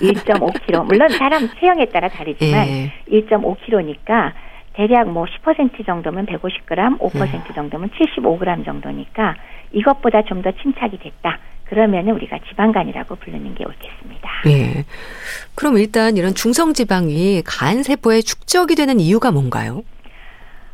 1.5kg. 0.00 0.84
물론 0.86 1.08
사람 1.10 1.48
체형에 1.60 1.86
따라 1.86 2.08
다르지만 2.08 2.66
예. 2.66 2.92
1.5kg니까 3.10 4.32
대략 4.76 5.08
뭐 5.10 5.24
10% 5.24 5.86
정도면 5.86 6.26
150g, 6.26 6.98
5% 6.98 7.10
네. 7.32 7.54
정도면 7.54 7.90
75g 7.90 8.64
정도니까 8.64 9.34
이것보다 9.72 10.22
좀 10.22 10.42
더 10.42 10.52
침착이 10.52 10.98
됐다. 10.98 11.38
그러면은 11.64 12.12
우리가 12.14 12.38
지방간이라고 12.48 13.16
부르는 13.16 13.54
게 13.54 13.64
옳겠습니다. 13.64 14.30
네. 14.44 14.84
그럼 15.56 15.78
일단 15.78 16.16
이런 16.16 16.34
중성 16.34 16.74
지방이 16.74 17.42
간 17.44 17.82
세포에 17.82 18.20
축적이 18.20 18.76
되는 18.76 19.00
이유가 19.00 19.32
뭔가요? 19.32 19.82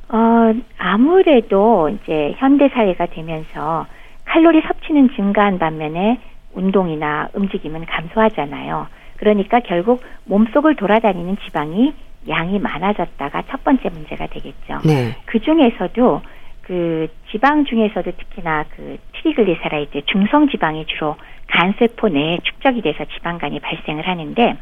어, 0.09 0.53
아무래도 0.77 1.89
이제 1.89 2.35
현대 2.39 2.69
사회가 2.69 3.07
되면서 3.07 3.87
칼로리 4.27 4.61
섭취는 4.67 5.11
증가한 5.17 5.59
반면에 5.59 6.19
운동이나 6.53 7.29
움직임은 7.33 7.87
감소하잖아요. 7.87 8.89
그러니까 9.17 9.61
결국 9.61 10.03
몸속을 10.25 10.75
돌아다니는 10.77 11.39
지방이 11.47 11.95
양이 12.29 12.59
많아졌다가 12.59 13.43
첫 13.51 13.65
번째 13.65 13.89
문제가 13.91 14.27
되겠죠. 14.27 14.81
네. 14.85 15.17
그 15.27 15.41
중에서도 15.41 16.23
그 16.63 17.09
지방 17.31 17.65
중에서도 17.65 18.11
특히나 18.13 18.65
그 18.77 18.99
triglyceride 19.15 20.03
중성 20.07 20.49
지방이 20.49 20.87
주로 20.87 21.17
간세포 21.49 22.09
내에 22.09 22.39
축적이 22.43 22.83
돼서 22.83 23.05
지방간이 23.05 23.61
발생을 23.61 24.07
하는데 24.07 24.57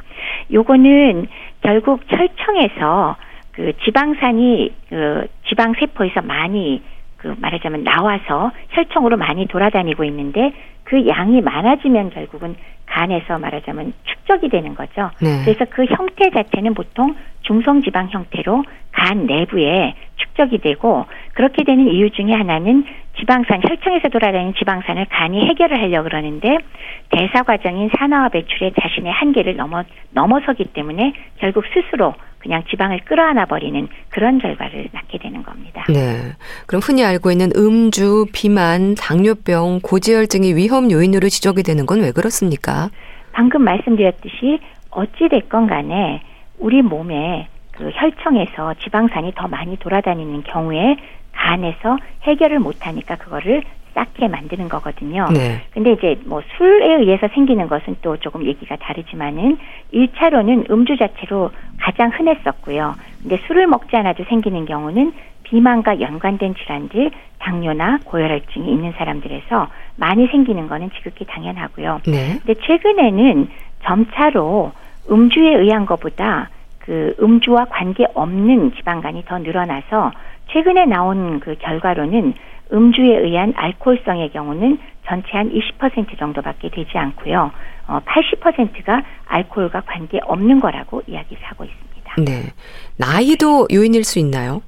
요거는 0.53 1.29
결국 1.61 2.01
혈청에서 2.09 3.16
그 3.53 3.73
지방산이 3.85 4.75
그 4.88 5.27
지방 5.49 5.75
세포에서 5.79 6.23
많이 6.23 6.83
그 7.21 7.35
말하자면 7.39 7.85
나와서 7.85 8.51
혈청으로 8.71 9.17
많이 9.17 9.47
돌아다니고 9.47 10.05
있는데 10.05 10.53
그 10.85 11.07
양이 11.07 11.41
많아지면 11.41 12.11
결국은 12.11 12.57
간에서 12.87 13.39
말하자면 13.39 13.93
축적이 14.05 14.49
되는 14.49 14.75
거죠. 14.75 15.11
네. 15.21 15.43
그래서 15.45 15.65
그 15.71 15.85
형태 15.85 16.31
자체는 16.31 16.75
보통 16.75 17.15
중성지방 17.43 18.09
형태로 18.11 18.65
간 18.93 19.27
내부에 19.27 19.95
축적이 20.17 20.59
되고 20.59 21.07
그렇게 21.40 21.64
되는 21.64 21.88
이유 21.88 22.11
중에 22.11 22.35
하나는 22.35 22.85
지방산 23.18 23.62
혈청에서 23.66 24.11
돌아다니는 24.11 24.53
지방산을 24.59 25.07
간이 25.07 25.46
해결을 25.48 25.81
하려고 25.81 26.05
그러는데 26.05 26.59
대사 27.09 27.42
과정인 27.42 27.88
산화와 27.96 28.29
배출에 28.29 28.72
자신의 28.79 29.11
한계를 29.11 29.57
넘어 29.57 29.83
넘어서기 30.11 30.64
때문에 30.74 31.14
결국 31.38 31.64
스스로 31.72 32.12
그냥 32.40 32.62
지방을 32.68 33.00
끌어안아 33.07 33.46
버리는 33.46 33.88
그런 34.11 34.38
결과를 34.38 34.88
낳게 34.92 35.16
되는 35.16 35.42
겁니다. 35.42 35.87
네. 35.88 36.33
그럼 36.66 36.83
흔히 36.85 37.07
알고 37.07 37.31
있는 37.31 37.48
음주, 37.57 38.26
비만, 38.35 38.94
당뇨병, 38.94 39.81
고지혈증이 39.83 40.55
위험 40.57 40.90
요인으로 40.90 41.31
지적이 41.31 41.62
되는 41.62 41.87
건 41.87 42.03
왜 42.03 42.12
그렇습니까? 42.12 42.90
방금 43.33 43.62
말씀드렸듯이 43.64 44.59
어찌 44.90 45.31
됐건 45.31 45.68
간에 45.68 46.20
우리 46.59 46.83
몸에 46.83 47.48
그 47.72 47.90
혈청에서 47.94 48.74
지방산이 48.83 49.33
더 49.35 49.48
많이 49.48 49.79
돌아다니는 49.79 50.42
경우에 50.42 50.96
간에서 51.33 51.99
해결을 52.23 52.59
못하니까 52.59 53.16
그거를 53.16 53.62
쌓게 53.95 54.29
만드는 54.29 54.69
거거든요. 54.69 55.27
네. 55.33 55.62
근데 55.73 55.93
이제 55.93 56.19
뭐 56.25 56.43
술에 56.57 56.95
의해서 56.95 57.29
생기는 57.29 57.69
것은 57.69 57.97
또 58.03 58.16
조금 58.19 58.45
얘기가 58.45 58.77
다르지만은 58.77 59.59
1차로는 59.93 60.71
음주 60.71 60.97
자체로 60.97 61.51
가장 61.79 62.11
흔했었고요. 62.11 62.95
근데 63.23 63.37
술을 63.47 63.66
먹지 63.66 63.97
않아도 63.97 64.25
생기는 64.25 64.64
경우는 64.64 65.12
비만과 65.43 66.01
연관된 66.01 66.55
질환들, 66.55 67.11
당뇨나 67.40 68.01
고혈혈증이 68.05 68.71
있는 68.71 68.93
사람들에서 68.93 69.69
많이 69.97 70.29
생기는 70.29 70.69
거는 70.69 70.90
지극히 70.97 71.25
당연하고요. 71.25 72.03
네. 72.07 72.38
근데 72.45 72.55
최근에는 72.61 73.49
점차로 73.83 74.73
음주에 75.11 75.57
의한 75.57 75.87
것보다 75.87 76.51
그 76.79 77.14
음주와 77.21 77.66
관계 77.71 78.07
없는 78.14 78.75
지방간이 78.77 79.25
더 79.25 79.38
늘어나서 79.38 80.12
최근에 80.53 80.87
나온 80.87 81.41
그 81.41 81.57
결과로는 81.59 82.35
음주에 82.73 83.19
의한 83.19 83.53
알코올성의 83.57 84.31
경우는 84.31 84.79
전체 85.07 85.29
한 85.33 85.51
20% 85.51 86.19
정도밖에 86.19 86.69
되지 86.69 86.97
않고요. 86.97 87.51
어, 87.89 88.01
80%가 88.05 89.03
알코올과 89.27 89.83
관계 89.87 90.21
없는 90.23 90.61
거라고 90.61 91.03
이야기를 91.07 91.43
하고 91.43 91.65
있습니다. 91.65 92.15
네. 92.19 92.53
나이도 92.97 93.69
요인일 93.73 94.05
수 94.05 94.19
있나요? 94.19 94.63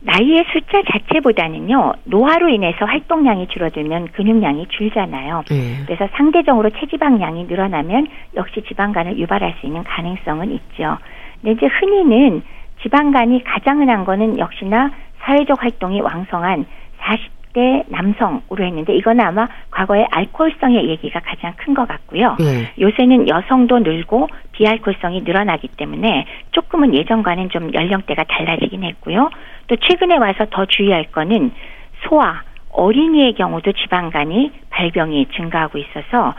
나이의 0.00 0.44
숫자 0.52 0.80
자체보다는요, 0.92 1.94
노화로 2.04 2.48
인해서 2.50 2.84
활동량이 2.84 3.48
줄어들면 3.48 4.08
근육량이 4.12 4.66
줄잖아요. 4.68 5.44
네. 5.48 5.84
그래서 5.86 6.08
상대적으로 6.16 6.70
체지방량이 6.70 7.44
늘어나면 7.44 8.06
역시 8.36 8.62
지방간을 8.68 9.18
유발할 9.18 9.56
수 9.60 9.66
있는 9.66 9.82
가능성은 9.82 10.52
있죠. 10.52 10.98
근데 11.40 11.52
이제 11.52 11.66
흔히는 11.66 12.42
지방간이 12.82 13.44
가장 13.44 13.80
흔한 13.80 14.04
거는 14.04 14.38
역시나 14.38 14.90
사회적 15.20 15.62
활동이 15.62 16.00
왕성한 16.00 16.64
40대 17.00 17.84
남성으로 17.88 18.64
했는데 18.64 18.94
이거는 18.94 19.24
아마 19.24 19.46
과거에 19.70 20.06
알코올성의 20.10 20.88
얘기가 20.88 21.20
가장 21.20 21.52
큰 21.56 21.74
것 21.74 21.86
같고요. 21.86 22.36
네. 22.38 22.72
요새는 22.80 23.28
여성도 23.28 23.78
늘고 23.80 24.28
비알코올성이 24.52 25.22
늘어나기 25.22 25.68
때문에 25.68 26.26
조금은 26.52 26.94
예전과는 26.94 27.50
좀 27.50 27.72
연령대가 27.74 28.24
달라지긴 28.24 28.84
했고요. 28.84 29.30
또 29.66 29.76
최근에 29.76 30.16
와서 30.16 30.46
더 30.50 30.64
주의할 30.66 31.04
거는 31.12 31.52
소아, 32.04 32.42
어린이의 32.70 33.34
경우도 33.34 33.72
지방간이 33.72 34.52
발병이 34.70 35.26
증가하고 35.36 35.78
있어서 35.78 36.34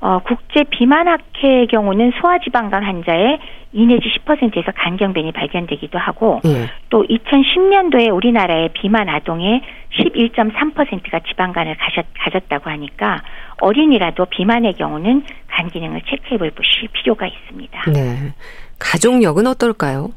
어, 0.00 0.20
국제 0.20 0.64
비만학회의 0.64 1.66
경우는 1.68 2.12
소아지방간 2.20 2.84
환자의 2.84 3.38
2 3.72 3.86
내지 3.86 4.08
10%에서 4.08 4.72
간경변이 4.76 5.32
발견되기도 5.32 5.98
하고 5.98 6.40
네. 6.44 6.68
또 6.90 7.04
2010년도에 7.04 8.14
우리나라의 8.14 8.70
비만 8.72 9.08
아동의 9.08 9.62
11.3%가 9.98 11.20
지방간을 11.28 11.76
가졌, 11.76 12.06
가졌다고 12.18 12.70
하니까 12.70 13.22
어린이라도 13.60 14.26
비만의 14.26 14.74
경우는 14.74 15.24
간 15.48 15.68
기능을 15.70 16.02
체크해 16.08 16.38
볼 16.38 16.52
필요가 16.92 17.26
있습니다. 17.26 17.90
네. 17.90 18.32
가족력은 18.78 19.46
어떨까요? 19.46 20.10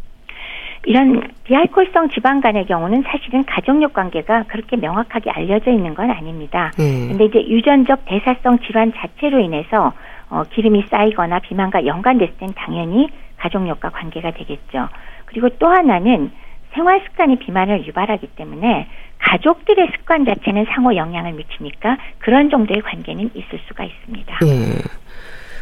이런 0.88 1.22
비알코올성 1.44 2.12
지방간의 2.12 2.66
경우는 2.66 3.04
사실은 3.04 3.44
가족력 3.44 3.92
관계가 3.92 4.44
그렇게 4.48 4.78
명확하게 4.78 5.30
알려져 5.32 5.70
있는 5.70 5.94
건 5.94 6.10
아닙니다. 6.10 6.72
음. 6.80 7.10
근데 7.10 7.26
이제 7.26 7.46
유전적 7.46 8.06
대사성 8.06 8.60
질환 8.60 8.94
자체로 8.96 9.40
인해서 9.40 9.92
어, 10.30 10.44
기름이 10.50 10.86
쌓이거나 10.90 11.40
비만과 11.40 11.86
연관됐을 11.86 12.38
땐 12.38 12.54
당연히 12.56 13.10
가족력과 13.36 13.90
관계가 13.90 14.32
되겠죠. 14.32 14.88
그리고 15.26 15.50
또 15.60 15.68
하나는 15.68 16.32
생활 16.74 17.02
습관이 17.02 17.36
비만을 17.40 17.86
유발하기 17.86 18.28
때문에 18.38 18.88
가족들의 19.20 19.90
습관 19.94 20.24
자체는 20.24 20.68
상호 20.70 20.96
영향을 20.96 21.34
미치니까 21.34 21.98
그런 22.20 22.50
정도의 22.50 22.82
관계는 22.82 23.32
있을 23.34 23.60
수가 23.68 23.84
있습니다. 23.84 24.40
음. 24.44 24.80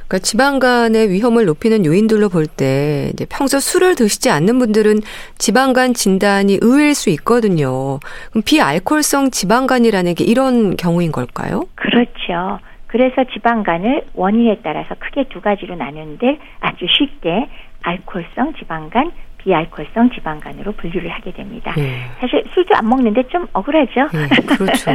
그러니까 0.08 0.20
지방 0.20 0.60
간의 0.60 1.10
위험을 1.10 1.46
높이는 1.46 1.86
요인들로 1.86 2.30
볼 2.30 2.46
때 2.48 3.10
이제 3.14 3.26
평소 3.30 3.60
술을 3.60 3.96
드시지 3.96 4.30
않는 4.30 4.60
분들은 4.60 5.00
지방간 5.40 5.94
진단이 5.94 6.60
의외일 6.62 6.94
수 6.94 7.10
있거든요. 7.12 8.00
그럼 8.30 8.44
비알코올성 8.46 9.32
지방간이라는 9.32 10.14
게 10.16 10.24
이런 10.24 10.76
경우인 10.78 11.12
걸까요? 11.12 11.64
그렇죠. 11.76 12.60
그래서 12.88 13.26
지방간을 13.34 14.04
원인에 14.14 14.60
따라서 14.64 14.96
크게 15.00 15.26
두 15.30 15.42
가지로 15.42 15.76
나누는데 15.76 16.40
아주 16.62 16.86
쉽게 16.88 17.50
알코올성 17.82 18.54
지방간, 18.60 19.12
비알코올성 19.46 20.10
지방간으로 20.10 20.72
분류를 20.72 21.10
하게 21.12 21.32
됩니다. 21.32 21.72
네. 21.78 22.02
사실 22.20 22.44
술도 22.54 22.76
안 22.76 22.90
먹는데 22.90 23.24
좀 23.28 23.46
억울하죠. 23.54 24.08
네, 24.12 24.28
그렇죠. 24.58 24.92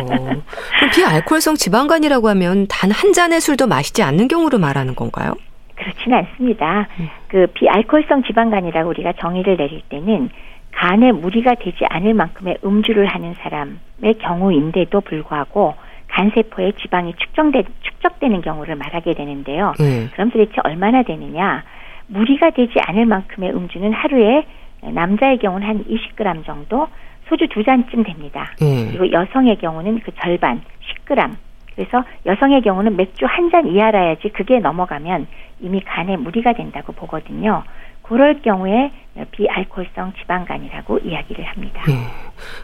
비알코올성 0.92 1.54
지방간이라고 1.54 2.28
하면 2.30 2.66
단 2.68 2.90
한 2.90 3.12
잔의 3.12 3.40
술도 3.40 3.68
마시지 3.68 4.02
않는 4.02 4.26
경우를 4.26 4.58
말하는 4.58 4.96
건가요? 4.96 5.34
그렇지는 5.76 6.18
않습니다. 6.18 6.88
음. 6.98 7.08
그 7.28 7.46
비알코올성 7.54 8.24
지방간이라고 8.24 8.90
우리가 8.90 9.12
정의를 9.20 9.56
내릴 9.56 9.80
때는 9.88 10.28
간에 10.72 11.12
무리가 11.12 11.54
되지 11.54 11.84
않을 11.88 12.12
만큼의 12.14 12.58
음주를 12.64 13.06
하는 13.06 13.34
사람의 13.42 14.18
경우인데도 14.20 15.00
불구하고 15.02 15.74
간세포에 16.08 16.72
지방이 16.82 17.14
축적되, 17.16 17.62
축적되는 17.82 18.42
경우를 18.42 18.74
말하게 18.74 19.14
되는데요. 19.14 19.72
네. 19.78 20.08
그럼 20.12 20.30
도대체 20.32 20.52
얼마나 20.64 21.04
되느냐? 21.04 21.62
무리가 22.10 22.50
되지 22.50 22.74
않을 22.80 23.06
만큼의 23.06 23.50
음주는 23.50 23.92
하루에 23.92 24.44
남자의 24.82 25.38
경우는 25.38 25.66
한 25.66 25.84
20g 25.84 26.44
정도, 26.46 26.88
소주 27.28 27.46
두 27.48 27.62
잔쯤 27.62 28.02
됩니다. 28.04 28.50
음. 28.62 28.88
그리고 28.90 29.12
여성의 29.12 29.58
경우는 29.58 30.00
그 30.00 30.10
절반, 30.20 30.60
10g. 31.06 31.30
그래서 31.76 32.04
여성의 32.26 32.62
경우는 32.62 32.96
맥주 32.96 33.24
한 33.26 33.50
잔 33.50 33.66
이하라야지 33.66 34.30
그게 34.30 34.58
넘어가면 34.58 35.26
이미 35.60 35.80
간에 35.80 36.16
무리가 36.16 36.52
된다고 36.52 36.92
보거든요. 36.92 37.62
그럴 38.02 38.40
경우에 38.42 38.90
비알코올성 39.30 40.12
지방간이라고 40.20 40.98
이야기를 40.98 41.44
합니다. 41.44 41.82
음. 41.88 41.94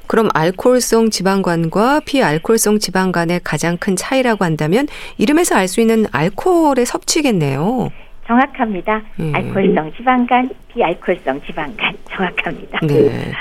그럼 0.08 0.28
알코올성 0.34 1.10
지방간과 1.10 2.00
비알코올성 2.04 2.78
지방간의 2.78 3.40
가장 3.44 3.76
큰 3.76 3.94
차이라고 3.94 4.44
한다면 4.44 4.86
이름에서 5.18 5.54
알 5.56 5.68
수 5.68 5.80
있는 5.80 6.06
알코올의 6.12 6.84
섭취겠네요. 6.86 7.90
정확합니다. 8.26 9.02
음. 9.20 9.32
알코올성 9.34 9.92
지방간, 9.96 10.50
비알코올성 10.72 11.40
지방간 11.46 11.94
정확합니다. 12.10 12.80
네. 12.86 13.32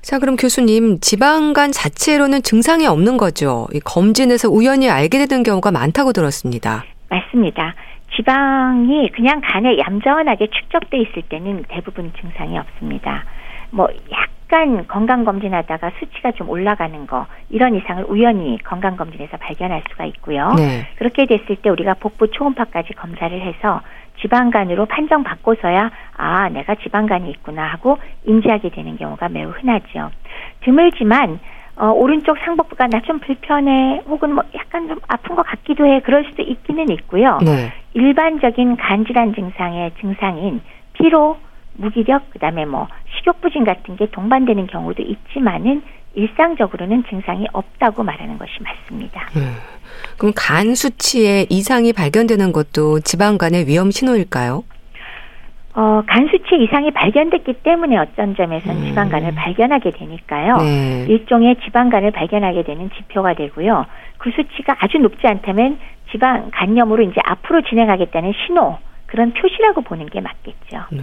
자, 0.00 0.18
그럼 0.18 0.36
교수님, 0.36 0.98
지방간 1.00 1.70
자체로는 1.72 2.42
증상이 2.42 2.86
없는 2.86 3.16
거죠. 3.16 3.68
검진에서 3.84 4.48
우연히 4.48 4.90
알게 4.90 5.24
되는 5.26 5.42
경우가 5.42 5.70
많다고 5.70 6.12
들었습니다. 6.12 6.84
맞습니다. 7.08 7.74
지방이 8.16 9.10
그냥 9.12 9.40
간에 9.44 9.78
얌전하게 9.78 10.48
축적돼 10.48 10.98
있을 10.98 11.22
때는 11.28 11.64
대부분 11.68 12.12
증상이 12.20 12.58
없습니다. 12.58 13.24
뭐 13.70 13.88
약 14.10 14.28
간 14.52 14.86
건강 14.86 15.24
검진하다가 15.24 15.92
수치가 15.98 16.30
좀 16.32 16.50
올라가는 16.50 17.06
거 17.06 17.26
이런 17.48 17.74
이상을 17.74 18.04
우연히 18.06 18.58
건강 18.62 18.96
검진에서 18.98 19.38
발견할 19.38 19.82
수가 19.90 20.04
있고요. 20.04 20.52
네. 20.58 20.86
그렇게 20.96 21.24
됐을 21.24 21.56
때 21.56 21.70
우리가 21.70 21.94
복부 21.94 22.30
초음파까지 22.30 22.92
검사를 22.92 23.40
해서 23.40 23.80
지방간으로 24.20 24.84
판정받고서야 24.84 25.90
아 26.18 26.48
내가 26.50 26.74
지방간이 26.74 27.30
있구나 27.30 27.64
하고 27.64 27.96
인지하게 28.26 28.68
되는 28.68 28.98
경우가 28.98 29.30
매우 29.30 29.48
흔하죠. 29.48 30.10
드물지만 30.60 31.40
어, 31.76 31.86
오른쪽 31.86 32.36
상복부가 32.44 32.88
나 32.88 33.00
좀 33.00 33.20
불편해 33.20 34.02
혹은 34.06 34.34
뭐 34.34 34.44
약간 34.54 34.86
좀 34.86 34.98
아픈 35.08 35.34
것 35.34 35.46
같기도 35.46 35.86
해 35.86 36.00
그럴 36.00 36.24
수도 36.28 36.42
있기는 36.42 36.90
있고요. 36.90 37.38
네. 37.42 37.72
일반적인 37.94 38.76
간질환 38.76 39.34
증상의 39.34 39.92
증상인 39.98 40.60
피로, 40.92 41.38
무기력, 41.74 42.30
그다음에 42.30 42.64
뭐 42.64 42.88
식욕부진 43.16 43.64
같은 43.64 43.96
게 43.96 44.10
동반되는 44.10 44.66
경우도 44.66 45.02
있지만은 45.02 45.82
일상적으로는 46.14 47.04
증상이 47.08 47.46
없다고 47.52 48.02
말하는 48.02 48.38
것이 48.38 48.52
맞습니다. 48.62 49.28
음. 49.36 49.54
그럼 50.18 50.32
간 50.36 50.74
수치에 50.74 51.46
이상이 51.48 51.92
발견되는 51.92 52.52
것도 52.52 53.00
지방간의 53.00 53.66
위험 53.66 53.90
신호일까요? 53.90 54.64
어, 55.74 56.02
간 56.06 56.28
수치 56.30 56.62
이상이 56.62 56.90
발견됐기 56.90 57.54
때문에 57.62 57.96
어떤 57.96 58.36
점에선 58.36 58.76
음. 58.76 58.84
지방간을 58.88 59.34
발견하게 59.34 59.92
되니까요. 59.92 60.58
네. 60.58 61.06
일종의 61.08 61.56
지방간을 61.64 62.10
발견하게 62.10 62.62
되는 62.64 62.90
지표가 62.90 63.34
되고요. 63.34 63.86
그 64.18 64.30
수치가 64.32 64.76
아주 64.80 64.98
높지 64.98 65.26
않다면 65.26 65.78
지방 66.10 66.50
간염으로 66.52 67.04
이제 67.04 67.16
앞으로 67.24 67.62
진행하겠다는 67.62 68.34
신호 68.46 68.78
그런 69.06 69.32
표시라고 69.32 69.80
보는 69.80 70.06
게 70.10 70.20
맞겠죠. 70.20 70.84
네. 70.90 71.02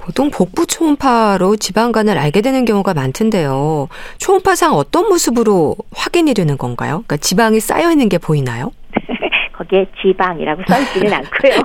보통 0.00 0.30
복부 0.30 0.66
초음파로 0.66 1.56
지방간을 1.56 2.18
알게 2.18 2.40
되는 2.40 2.64
경우가 2.64 2.94
많던데요. 2.94 3.88
초음파상 4.18 4.72
어떤 4.74 5.08
모습으로 5.08 5.76
확인이 5.94 6.34
되는 6.34 6.56
건가요? 6.56 7.04
그러니까 7.06 7.18
지방이 7.18 7.60
쌓여 7.60 7.90
있는 7.90 8.08
게 8.08 8.18
보이나요? 8.18 8.72
거기에 9.52 9.86
지방이라고 10.00 10.62
써 10.66 10.80
있지는 10.80 11.12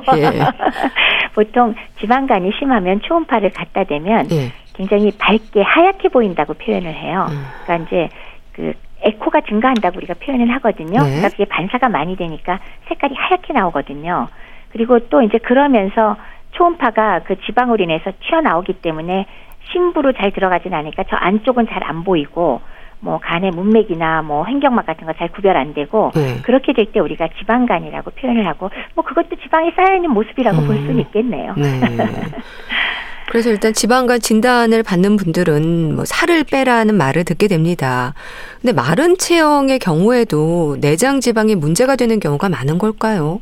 않고요. 0.08 0.18
예. 0.18 0.40
보통 1.34 1.76
지방간이 2.00 2.52
심하면 2.60 3.02
초음파를 3.02 3.52
갖다 3.52 3.84
대면 3.86 4.30
예. 4.32 4.52
굉장히 4.74 5.12
밝게 5.18 5.62
하얗게 5.62 6.10
보인다고 6.10 6.54
표현을 6.56 6.94
해요. 6.94 7.28
음. 7.30 7.46
그러니까 7.64 7.88
이제 7.88 8.10
그 8.52 8.74
에코가 9.02 9.42
증가한다고 9.42 9.98
우리가 9.98 10.16
표현을 10.16 10.52
하거든요. 10.56 11.00
네. 11.04 11.06
그러니까 11.06 11.30
그게 11.30 11.46
반사가 11.46 11.88
많이 11.90 12.18
되니까 12.18 12.60
색깔이 12.90 13.16
하얗게 13.16 13.54
나오거든요. 13.54 14.28
그리고 14.72 15.00
또 15.08 15.22
이제 15.22 15.38
그러면서 15.38 16.18
초음파가 16.56 17.22
그 17.26 17.36
지방으로 17.46 17.84
인해서 17.84 18.12
튀어나오기 18.28 18.74
때문에 18.82 19.26
심부로 19.72 20.14
잘 20.14 20.32
들어가진 20.32 20.74
않으니까 20.74 21.04
저 21.10 21.16
안쪽은 21.16 21.68
잘 21.68 21.84
안 21.84 22.04
보이고 22.04 22.62
뭐 23.02 23.20
간의 23.20 23.52
문맥이나 23.52 24.22
뭐 24.24 24.46
횡격막 24.46 24.86
같은 24.86 25.06
거 25.06 25.14
잘 25.14 25.28
구별 25.32 25.58
안 25.58 25.74
되고 25.74 26.12
네. 26.16 26.40
그렇게 26.44 26.74
될 26.74 26.86
때 26.92 27.00
우리가 27.00 27.28
지방간이라고 27.40 28.12
표현을 28.12 28.48
하고 28.48 28.70
뭐 28.96 29.04
그것도 29.04 29.36
지방이 29.44 29.72
쌓여 29.76 29.96
있는 29.96 30.12
모습이라고 30.12 30.58
음. 30.62 30.68
볼 30.68 30.76
수는 30.78 31.00
있겠네요. 31.00 31.54
네. 31.58 31.80
그래서 33.30 33.50
일단 33.50 33.74
지방간 33.74 34.20
진단을 34.20 34.84
받는 34.84 35.18
분들은 35.18 35.96
뭐 35.96 36.06
살을 36.06 36.44
빼라는 36.50 36.96
말을 36.96 37.26
듣게 37.26 37.48
됩니다. 37.48 38.14
근데 38.62 38.72
마른 38.72 39.18
체형의 39.18 39.80
경우에도 39.80 40.78
내장 40.80 41.20
지방이 41.20 41.56
문제가 41.56 41.96
되는 41.96 42.20
경우가 42.20 42.50
많은 42.50 42.78
걸까요? 42.78 43.42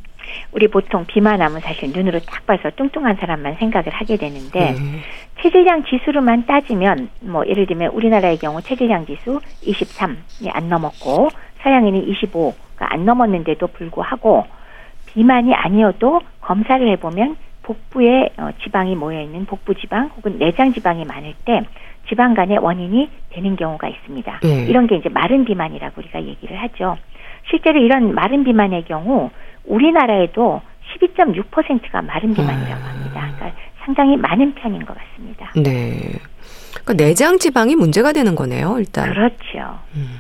우리 0.52 0.68
보통 0.68 1.06
비만하면 1.06 1.60
사실 1.62 1.92
눈으로 1.92 2.20
딱 2.20 2.46
봐서 2.46 2.70
뚱뚱한 2.76 3.16
사람만 3.16 3.56
생각을 3.56 3.90
하게 3.90 4.18
되는데 4.18 4.72
음. 4.72 5.02
체질량 5.42 5.84
지수로만 5.86 6.46
따지면 6.46 7.10
뭐 7.22 7.46
예를 7.48 7.66
들면 7.66 7.92
우리나라의 7.92 8.38
경우 8.38 8.62
체질량 8.62 9.06
지수 9.06 9.40
23이 9.64 10.50
안 10.52 10.70
넘었고 10.70 11.30
서양인이 11.62 12.14
25가 12.14 12.54
안 12.80 13.06
넘었는데도 13.06 13.68
불구하고 13.68 14.46
비만이 15.08 15.54
아니어도 15.54 16.22
검사를 16.42 16.88
해보면 16.92 17.38
복부에 17.64 18.30
어, 18.38 18.50
지방이 18.64 18.96
모여 18.96 19.22
있는 19.22 19.46
복부 19.46 19.74
지방 19.76 20.12
혹은 20.18 20.38
내장 20.38 20.74
지방이 20.74 21.06
많을 21.06 21.34
때 21.46 21.62
지방간의 22.10 22.58
원인이 22.58 23.10
되는 23.30 23.56
경우가 23.56 23.88
있습니다. 23.88 24.40
네. 24.44 24.66
이런 24.66 24.88
게 24.88 24.98
이제 24.98 25.10
마른 25.10 25.46
비만이라고 25.46 26.02
우리가 26.02 26.22
얘기를 26.24 26.62
하죠. 26.62 26.98
실제로 27.50 27.80
이런 27.80 28.14
마른 28.14 28.44
비만의 28.44 28.84
경우 28.86 29.30
우리나라에도 29.66 30.62
12.6%가 31.00 32.02
마른 32.02 32.34
비만이라고 32.34 32.84
아. 32.84 32.88
합니다. 32.88 33.32
그러니까 33.36 33.62
상당히 33.86 34.18
많은 34.18 34.54
편인 34.56 34.86
것 34.86 34.96
같습니다. 34.98 35.52
네. 35.56 36.20
그러니까 36.72 36.94
내장 36.94 37.38
지방이 37.38 37.76
문제가 37.76 38.12
되는 38.14 38.36
거네요, 38.36 38.78
일단. 38.80 39.10
그렇죠. 39.10 39.80
음. 39.96 40.20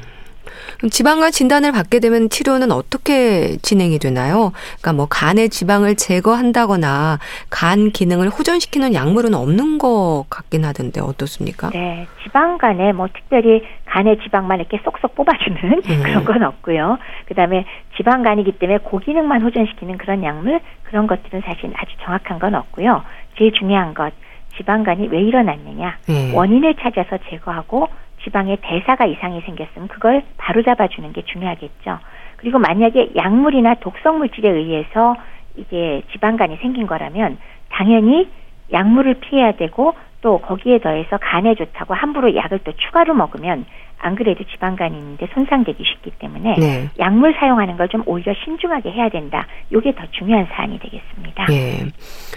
그럼 0.84 0.89
지방간 0.89 1.32
진단을 1.32 1.72
받게 1.72 2.02
되면 2.02 2.28
치료는 2.28 2.74
어떻게 2.74 3.56
진행이 3.62 4.00
되나요? 4.00 4.52
그러니까 4.82 4.91
뭐 4.91 5.08
간의 5.10 5.48
지방을 5.48 5.96
제거한다거나 5.96 7.19
간 7.50 7.91
기능을 7.91 8.28
호전시키는 8.28 8.93
약물은 8.93 9.34
없는 9.34 9.78
것 9.78 10.26
같긴 10.30 10.65
하던데 10.65 11.00
어떻습니까? 11.00 11.69
네, 11.69 12.06
지방간에 12.24 12.91
뭐 12.91 13.08
특별히 13.08 13.63
간의 13.86 14.19
지방만 14.24 14.60
이렇게 14.60 14.78
쏙쏙 14.84 15.15
뽑아주는 15.15 15.63
음. 15.63 16.04
그런 16.04 16.26
건 16.26 16.43
없고요. 16.43 16.98
그다음에 17.28 17.63
지방간이기 17.96 18.52
때문에 18.60 18.80
고기능만 18.80 19.41
호전시키는 19.41 19.98
그런 19.98 20.22
약물 20.22 20.60
그런 20.84 21.08
것들은 21.08 21.43
사실 21.46 21.72
아주 21.78 21.96
정확한 22.04 22.39
건 22.39 22.56
없고요. 22.56 23.04
제일 23.38 23.54
중요한 23.54 23.93
것 23.93 24.12
지방간이 24.58 25.08
왜 25.08 25.22
일어났느냐 25.22 25.98
음. 26.10 26.36
원인을 26.36 26.76
찾아서 26.76 27.19
제거하고 27.30 27.88
지방에 28.24 28.58
대사가 28.62 29.06
이상이 29.06 29.42
생겼으면 29.42 29.88
그걸 29.88 30.24
바로 30.38 30.64
잡아 30.64 30.88
주는 30.88 31.12
게 31.14 31.24
중요하겠죠. 31.24 32.00
그리고 32.38 32.60
만약에 32.60 33.12
약물이나 33.16 33.76
독성 33.76 34.18
물질에 34.18 34.50
의해서 34.50 35.16
이게 35.56 36.04
지방간이 36.12 36.58
생긴 36.58 36.88
거라면 36.88 37.38
당연히 37.70 38.30
약물을 38.72 39.16
피해야 39.16 39.54
되고 39.54 39.94
또 40.22 40.40
거기에 40.40 40.80
더해서 40.80 41.18
간에 41.18 41.54
좋다고 41.56 41.94
함부로 41.94 42.36
약을 42.36 42.60
또 42.60 42.72
추가로 42.72 43.14
먹으면 43.14 43.66
안 44.04 44.16
그래도 44.16 44.44
지방간이 44.44 44.98
있는데 44.98 45.28
손상되기 45.34 45.82
쉽기 45.84 46.12
때문에 46.20 46.56
네. 46.60 46.89
약물 47.00 47.36
사용하는 47.39 47.78
걸 47.78 47.88
좀 47.94 48.02
오히려 48.06 48.34
신중하게 48.44 48.92
해야 48.92 49.10
된다. 49.10 49.46
이게 49.70 49.94
더 49.94 50.02
중요한 50.12 50.48
사안이 50.52 50.80
되겠습니다. 50.80 51.46
네. 51.48 51.86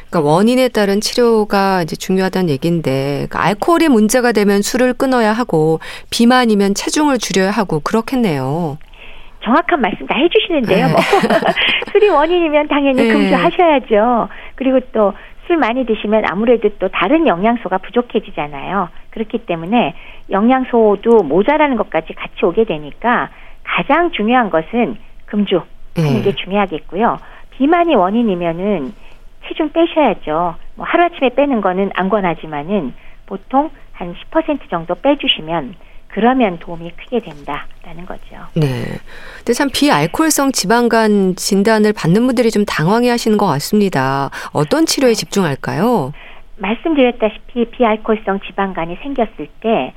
그러니까 0.09 0.21
원인에 0.21 0.69
따른 0.69 1.01
치료가 1.01 1.83
이제 1.83 1.97
중요하다는 1.97 2.51
얘기인데 2.51 3.27
그러니까 3.29 3.43
알코올이 3.45 3.89
문제가 3.89 4.33
되면 4.33 4.61
술을 4.63 4.93
끊어야 4.95 5.33
하고 5.33 5.81
비만이면 6.11 6.75
체중을 6.75 7.19
줄여야 7.19 7.51
하고 7.51 7.81
그렇겠네요. 7.81 8.77
정확한 9.45 9.81
말씀 9.81 10.07
다 10.07 10.17
해주시는데요. 10.19 10.87
네. 10.89 10.93
뭐 10.93 11.01
술이 11.93 12.09
원인이면 12.09 12.69
당연히 12.69 13.03
네. 13.05 13.13
금주하셔야죠. 13.13 14.29
그리고 14.57 14.81
또 14.93 15.13
술 15.47 15.57
많이 15.57 15.87
드시면 15.87 16.25
아무래도 16.29 16.69
또 16.79 16.89
다른 16.89 17.27
영양소가 17.27 17.79
부족해지잖아요. 17.79 18.89
그렇기 19.11 19.39
때문에 19.47 19.95
영양소도 20.31 21.23
모자라는 21.23 21.77
것까지 21.77 22.15
같이 22.15 22.45
오게 22.45 22.65
되니까 22.65 23.31
가장 23.63 24.11
중요한 24.11 24.51
것은 24.51 24.97
금주 25.27 25.63
하는 25.97 26.23
게 26.23 26.31
네. 26.31 26.35
중요하겠고요. 26.35 27.19
비만이 27.53 27.95
원인이면은 27.95 28.93
체중 29.47 29.71
빼셔야죠. 29.71 30.57
뭐 30.75 30.87
하루아침에 30.87 31.31
빼는 31.31 31.61
거는 31.61 31.91
안 31.95 32.09
권하지만은 32.09 32.93
보통 33.27 33.71
한 33.93 34.15
10% 34.31 34.69
정도 34.69 34.95
빼주시면 34.97 35.75
그러면 36.17 36.59
도움이 36.59 36.93
크게 36.93 37.21
된다라는 37.21 38.07
거죠. 38.07 38.37
네. 38.55 38.85
근데 39.37 39.53
참 39.53 39.69
비알코올성 39.71 40.53
지방간 40.53 41.37
진단을 41.37 41.93
받는 41.93 42.25
분들이 42.25 42.51
좀 42.51 42.65
당황해 42.65 43.11
하시는 43.11 43.37
것 43.37 43.45
같습니다. 43.45 44.31
어떤 44.55 44.87
치료에 44.87 45.13
집중할까요? 45.13 46.15
말씀드렸다시피 46.57 47.67
비알코올성 47.67 48.41
지방간이 48.41 48.97
생겼을 49.03 49.49
때 49.61 49.95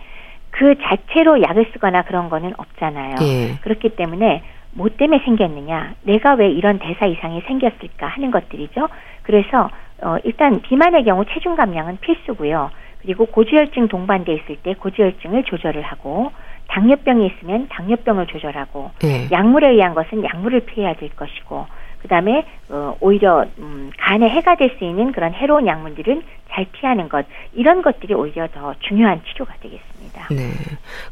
그 0.51 0.75
자체로 0.81 1.41
약을 1.41 1.69
쓰거나 1.73 2.01
그런 2.03 2.29
거는 2.29 2.53
없잖아요. 2.57 3.15
예. 3.21 3.55
그렇기 3.61 3.89
때문에 3.95 4.43
뭐 4.71 4.89
때문에 4.89 5.21
생겼느냐, 5.23 5.93
내가 6.03 6.33
왜 6.33 6.49
이런 6.49 6.79
대사 6.79 7.05
이상이 7.05 7.41
생겼을까 7.47 8.07
하는 8.07 8.31
것들이죠. 8.31 8.87
그래서 9.23 9.69
어, 10.01 10.17
일단 10.23 10.61
비만의 10.61 11.03
경우 11.05 11.25
체중 11.33 11.55
감량은 11.55 11.97
필수고요. 12.01 12.71
그리고 13.01 13.25
고지혈증 13.25 13.87
동반돼 13.87 14.33
있을 14.33 14.57
때 14.63 14.73
고지혈증을 14.73 15.43
조절을 15.43 15.81
하고 15.81 16.31
당뇨병이 16.67 17.25
있으면 17.27 17.67
당뇨병을 17.69 18.27
조절하고 18.27 18.91
네. 19.01 19.27
약물에 19.31 19.69
의한 19.71 19.95
것은 19.95 20.23
약물을 20.23 20.61
피해야 20.61 20.93
될 20.93 21.09
것이고 21.09 21.65
그다음에 22.01 22.45
어, 22.69 22.95
오히려 23.01 23.45
음, 23.57 23.91
간에 23.97 24.29
해가 24.29 24.55
될 24.55 24.69
수 24.77 24.85
있는 24.85 25.11
그런 25.11 25.33
해로운 25.33 25.67
약물들은 25.67 26.23
잘 26.51 26.65
피하는 26.71 27.09
것 27.09 27.25
이런 27.53 27.81
것들이 27.81 28.13
오히려 28.13 28.47
더 28.47 28.73
중요한 28.79 29.21
치료가 29.25 29.53
되겠습니다. 29.61 30.27
네. 30.31 30.51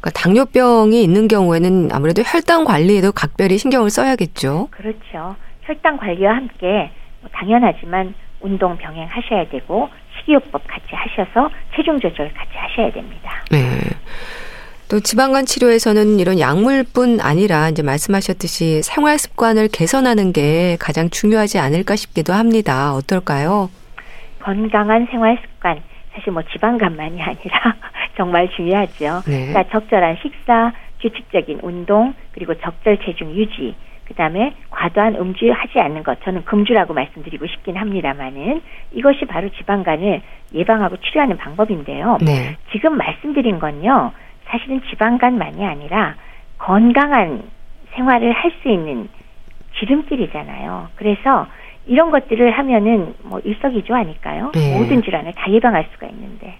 그러니까 0.00 0.10
당뇨병이 0.14 1.02
있는 1.02 1.28
경우에는 1.28 1.90
아무래도 1.92 2.22
혈당 2.22 2.64
관리에도 2.64 3.12
각별히 3.12 3.58
신경을 3.58 3.90
써야겠죠. 3.90 4.68
그렇죠. 4.70 5.36
혈당 5.62 5.98
관리와 5.98 6.34
함께 6.36 6.90
뭐 7.20 7.30
당연하지만 7.32 8.14
운동 8.40 8.76
병행하셔야 8.78 9.48
되고 9.48 9.88
식이요법 10.28 10.62
같이 10.66 10.86
하셔서 10.90 11.50
체중 11.74 11.98
조절 11.98 12.32
같이 12.34 12.50
하셔야 12.54 12.92
됩니다. 12.92 13.32
네. 13.50 13.58
또 14.90 15.00
지방간 15.00 15.44
치료에서는 15.44 16.18
이런 16.18 16.38
약물뿐 16.38 17.20
아니라 17.20 17.68
이제 17.68 17.82
말씀하셨듯이 17.82 18.82
생활 18.82 19.18
습관을 19.18 19.68
개선하는 19.68 20.32
게 20.32 20.76
가장 20.80 21.10
중요하지 21.10 21.58
않을까 21.58 21.96
싶기도 21.96 22.32
합니다. 22.32 22.94
어떨까요? 22.94 23.70
건강한 24.40 25.06
생활 25.10 25.38
습관 25.42 25.82
사실 26.14 26.32
뭐 26.32 26.42
지방간만이 26.52 27.20
아니라 27.20 27.76
정말 28.16 28.48
중요하죠. 28.50 29.22
네. 29.26 29.48
그러니까 29.48 29.64
적절한 29.72 30.18
식사, 30.22 30.72
규칙적인 31.00 31.60
운동, 31.62 32.14
그리고 32.32 32.54
적절 32.54 32.98
체중 33.04 33.34
유지, 33.34 33.74
그 34.08 34.14
다음에 34.14 34.54
과도한 34.70 35.16
음주하지 35.16 35.78
않는 35.80 36.02
것, 36.02 36.20
저는 36.24 36.46
금주라고 36.46 36.94
말씀드리고 36.94 37.46
싶긴 37.46 37.76
합니다만은 37.76 38.62
이것이 38.92 39.26
바로 39.26 39.50
지방간을 39.50 40.22
예방하고 40.54 40.96
치료하는 40.96 41.36
방법인데요. 41.36 42.16
네. 42.22 42.56
지금 42.72 42.96
말씀드린 42.96 43.58
건요, 43.58 44.12
사실은 44.46 44.80
지방간만이 44.88 45.64
아니라 45.64 46.16
건강한 46.56 47.42
생활을 47.94 48.32
할 48.32 48.50
수 48.62 48.68
있는 48.70 49.08
지름길이잖아요. 49.78 50.88
그래서 50.96 51.46
이런 51.86 52.10
것들을 52.10 52.50
하면은 52.50 53.14
뭐 53.22 53.40
일석이조 53.40 53.94
아닐까요? 53.94 54.50
네. 54.54 54.76
모든 54.76 55.02
질환을 55.02 55.32
다 55.34 55.50
예방할 55.50 55.86
수가 55.92 56.06
있는데. 56.06 56.58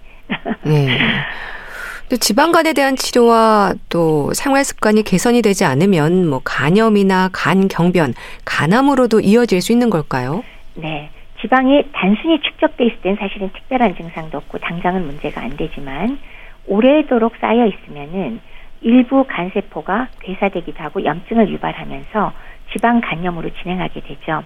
네. 0.63 0.87
또 2.09 2.17
지방간에 2.17 2.73
대한 2.73 2.95
치료와 2.95 3.75
또 3.89 4.33
생활 4.33 4.63
습관이 4.63 5.03
개선이 5.03 5.43
되지 5.43 5.63
않으면 5.63 6.27
뭐 6.27 6.41
간염이나 6.43 7.29
간 7.31 7.67
경변, 7.67 8.15
간암으로도 8.45 9.19
이어질 9.19 9.61
수 9.61 9.71
있는 9.71 9.91
걸까요? 9.91 10.43
네. 10.73 11.11
지방이 11.39 11.83
단순히 11.93 12.41
축적돼 12.41 12.83
있을 12.83 13.01
땐 13.01 13.15
사실은 13.17 13.51
특별한 13.53 13.95
증상도 13.95 14.39
없고 14.39 14.57
당장은 14.57 15.05
문제가 15.05 15.41
안 15.41 15.55
되지만 15.55 16.17
오래도록 16.65 17.35
쌓여 17.39 17.67
있으면은 17.67 18.41
일부 18.81 19.25
간세포가 19.27 20.07
괴사되기도 20.19 20.83
하고 20.83 21.05
염증을 21.05 21.49
유발하면서 21.49 22.33
지방 22.73 23.01
간염으로 23.01 23.51
진행하게 23.61 24.01
되죠. 24.01 24.43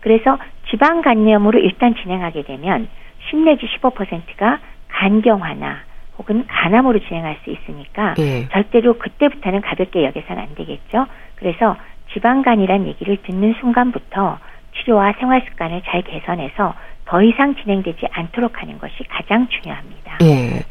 그래서 0.00 0.38
지방 0.70 1.02
간염으로 1.02 1.60
일단 1.60 1.94
진행하게 1.94 2.42
되면 2.42 2.88
10 3.30 3.38
내지 3.38 3.66
15%가 3.80 4.58
간경화나 4.88 5.85
혹은 6.18 6.46
간암으로 6.48 7.00
진행할 7.00 7.38
수 7.44 7.50
있으니까 7.50 8.14
예. 8.18 8.48
절대로 8.48 8.98
그때부터는 8.98 9.60
가볍게 9.60 10.04
여겨서는 10.04 10.42
안 10.42 10.54
되겠죠. 10.54 11.06
그래서 11.36 11.76
지방간이란 12.12 12.86
얘기를 12.86 13.16
듣는 13.22 13.54
순간부터 13.60 14.38
치료와 14.78 15.14
생활 15.18 15.42
습관을 15.48 15.82
잘 15.84 16.02
개선해서 16.02 16.74
더 17.06 17.22
이상 17.22 17.54
진행되지 17.56 18.06
않도록 18.10 18.60
하는 18.60 18.78
것이 18.78 18.94
가장 19.08 19.46
중요합니다. 19.48 20.18
예. 20.22 20.62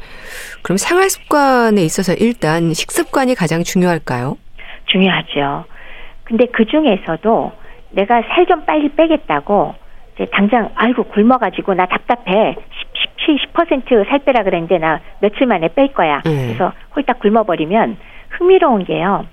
그럼 0.62 0.76
생활 0.76 1.08
습관에 1.08 1.82
있어서 1.82 2.12
일단 2.14 2.72
식습관이 2.74 3.34
가장 3.34 3.62
중요할까요? 3.62 4.36
중요하죠. 4.86 5.64
근데 6.24 6.46
그 6.46 6.64
중에서도 6.66 7.52
내가 7.90 8.22
살 8.22 8.46
좀 8.46 8.64
빨리 8.64 8.88
빼겠다고 8.90 9.74
이제 10.14 10.26
당장 10.32 10.70
아이고 10.74 11.04
굶어가지고 11.04 11.74
나 11.74 11.86
답답해 11.86 12.56
10, 13.26 13.52
10%살 13.52 14.20
빼라 14.20 14.42
그랬는데 14.44 14.78
나 14.78 15.00
며칠 15.20 15.46
만에 15.46 15.68
뺄 15.68 15.92
거야. 15.92 16.22
음. 16.26 16.46
그래서 16.46 16.72
홀딱 16.94 17.18
굶어버리면 17.20 17.96
흥미로운 18.30 18.84
게요. 18.84 19.26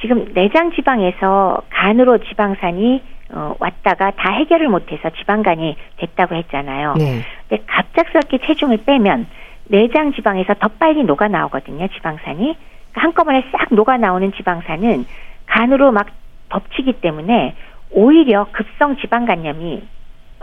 지금 0.00 0.32
내장 0.34 0.72
지방에서 0.72 1.62
간으로 1.70 2.18
지방산이 2.18 3.02
어, 3.32 3.54
왔다가 3.58 4.12
다 4.12 4.30
해결을 4.30 4.68
못해서 4.68 5.10
지방간이 5.10 5.76
됐다고 5.96 6.34
했잖아요. 6.36 6.94
네. 6.96 7.22
근데 7.48 7.64
갑작스럽게 7.66 8.38
체중을 8.38 8.84
빼면 8.84 9.26
내장 9.68 10.12
지방에서 10.12 10.54
더 10.54 10.68
빨리 10.68 11.02
녹아 11.02 11.28
나오거든요. 11.28 11.88
지방산이 11.88 12.36
그러니까 12.36 13.00
한꺼번에 13.00 13.44
싹 13.50 13.74
녹아 13.74 13.96
나오는 13.96 14.32
지방산은 14.32 15.06
간으로 15.46 15.90
막 15.92 16.06
덮치기 16.50 16.94
때문에 16.94 17.54
오히려 17.90 18.46
급성 18.52 18.96
지방간염이 18.96 19.82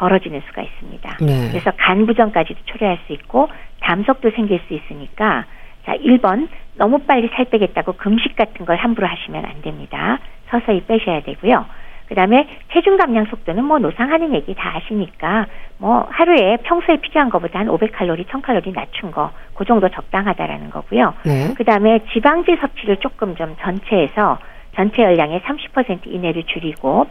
벌어지는 0.03 0.41
수가 0.47 0.61
있습니다. 0.61 1.17
네. 1.21 1.49
그래서 1.49 1.71
간 1.77 2.05
부전까지도 2.05 2.59
초래할 2.65 2.99
수 3.07 3.13
있고 3.13 3.47
담석도 3.79 4.31
생길 4.31 4.59
수 4.67 4.73
있으니까 4.73 5.45
자 5.85 5.95
1번 5.95 6.49
너무 6.75 6.99
빨리 6.99 7.29
살 7.29 7.45
빼겠다고 7.45 7.93
금식 7.93 8.35
같은 8.35 8.65
걸 8.65 8.75
함부로 8.75 9.07
하시면 9.07 9.45
안 9.45 9.61
됩니다. 9.61 10.19
서서히 10.49 10.83
빼셔야 10.85 11.21
되고요. 11.21 11.65
그다음에 12.07 12.49
체중 12.73 12.97
감량 12.97 13.27
속도는 13.27 13.63
뭐 13.63 13.79
노상하는 13.79 14.35
얘기 14.35 14.53
다 14.55 14.75
아시니까 14.75 15.47
뭐 15.77 16.05
하루에 16.11 16.57
평소에 16.63 16.97
필요한 16.97 17.29
것보다 17.29 17.59
한 17.59 17.67
500칼로리, 17.67 18.27
1000칼로리 18.27 18.73
낮춘 18.73 19.11
거, 19.11 19.31
그 19.55 19.63
정도 19.63 19.87
적당하다라는 19.87 20.69
거고요. 20.69 21.13
네. 21.23 21.53
그다음에 21.55 21.99
지방질 22.11 22.57
섭취를 22.59 22.97
조금 22.97 23.35
좀 23.35 23.55
전체에서 23.61 24.37
전체 24.75 25.01
열량의 25.01 25.39
30% 25.41 26.07
이내로 26.07 26.41
줄이고 26.43 27.07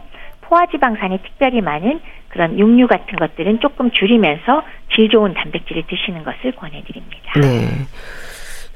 포화지방산이 0.47 1.19
특별히 1.23 1.61
많은 1.61 1.99
그런 2.29 2.57
육류 2.57 2.87
같은 2.87 3.15
것들은 3.15 3.59
조금 3.59 3.91
줄이면서 3.91 4.63
질 4.93 5.09
좋은 5.09 5.33
단백질을 5.33 5.83
드시는 5.87 6.23
것을 6.23 6.53
권해드립니다. 6.55 7.39
네. 7.41 7.85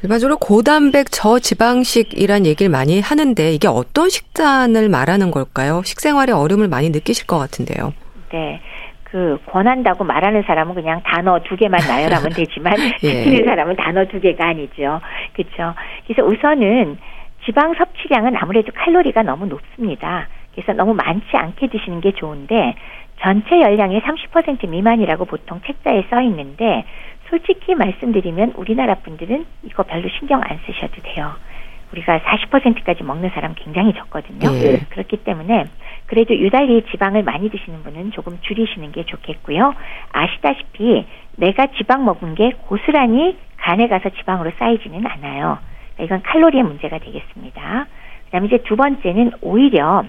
일반적으로 0.03 0.37
고단백 0.37 1.11
저지방식이란 1.11 2.45
얘기를 2.45 2.69
많이 2.69 3.01
하는데 3.01 3.51
이게 3.51 3.67
어떤 3.67 4.09
식단을 4.09 4.89
말하는 4.89 5.31
걸까요? 5.31 5.81
식생활에 5.83 6.31
어려움을 6.31 6.67
많이 6.67 6.91
느끼실 6.91 7.25
것 7.25 7.39
같은데요. 7.39 7.93
네. 8.31 8.61
그 9.03 9.39
권한다고 9.47 10.03
말하는 10.03 10.43
사람은 10.45 10.75
그냥 10.75 11.01
단어 11.03 11.39
두 11.39 11.55
개만 11.55 11.79
나열하면 11.87 12.29
되지만 12.35 12.73
예. 13.03 13.23
지키는 13.23 13.45
사람은 13.45 13.75
단어 13.77 14.05
두 14.05 14.19
개가 14.19 14.49
아니죠. 14.49 15.01
그렇죠. 15.33 15.73
그래서 16.05 16.23
우선은 16.23 16.97
지방 17.45 17.73
섭취량은 17.73 18.35
아무래도 18.35 18.71
칼로리가 18.75 19.23
너무 19.23 19.47
높습니다. 19.47 20.27
그래서 20.57 20.73
너무 20.73 20.95
많지 20.95 21.37
않게 21.37 21.67
드시는 21.67 22.01
게 22.01 22.13
좋은데 22.13 22.73
전체 23.21 23.61
열량의 23.61 24.01
30% 24.01 24.67
미만이라고 24.67 25.25
보통 25.25 25.61
책자에 25.63 26.05
써 26.09 26.19
있는데 26.23 26.83
솔직히 27.29 27.75
말씀드리면 27.75 28.53
우리나라 28.55 28.95
분들은 28.95 29.45
이거 29.63 29.83
별로 29.83 30.09
신경 30.17 30.41
안 30.41 30.59
쓰셔도 30.65 30.99
돼요. 31.03 31.31
우리가 31.91 32.19
40%까지 32.19 33.03
먹는 33.03 33.29
사람 33.29 33.53
굉장히 33.53 33.93
적거든요. 33.93 34.49
네. 34.51 34.79
그렇기 34.89 35.17
때문에 35.17 35.65
그래도 36.07 36.35
유달리 36.35 36.83
지방을 36.89 37.21
많이 37.21 37.49
드시는 37.49 37.83
분은 37.83 38.11
조금 38.11 38.39
줄이시는 38.41 38.91
게 38.93 39.03
좋겠고요. 39.05 39.75
아시다시피 40.11 41.05
내가 41.35 41.67
지방 41.77 42.03
먹은 42.03 42.33
게 42.33 42.53
고스란히 42.65 43.37
간에 43.57 43.87
가서 43.87 44.09
지방으로 44.09 44.51
쌓이지는 44.57 45.05
않아요. 45.05 45.59
이건 45.99 46.23
칼로리의 46.23 46.63
문제가 46.63 46.97
되겠습니다. 46.97 47.85
그다음에 48.25 48.47
이제 48.47 48.57
두 48.63 48.75
번째는 48.75 49.33
오히려 49.41 50.03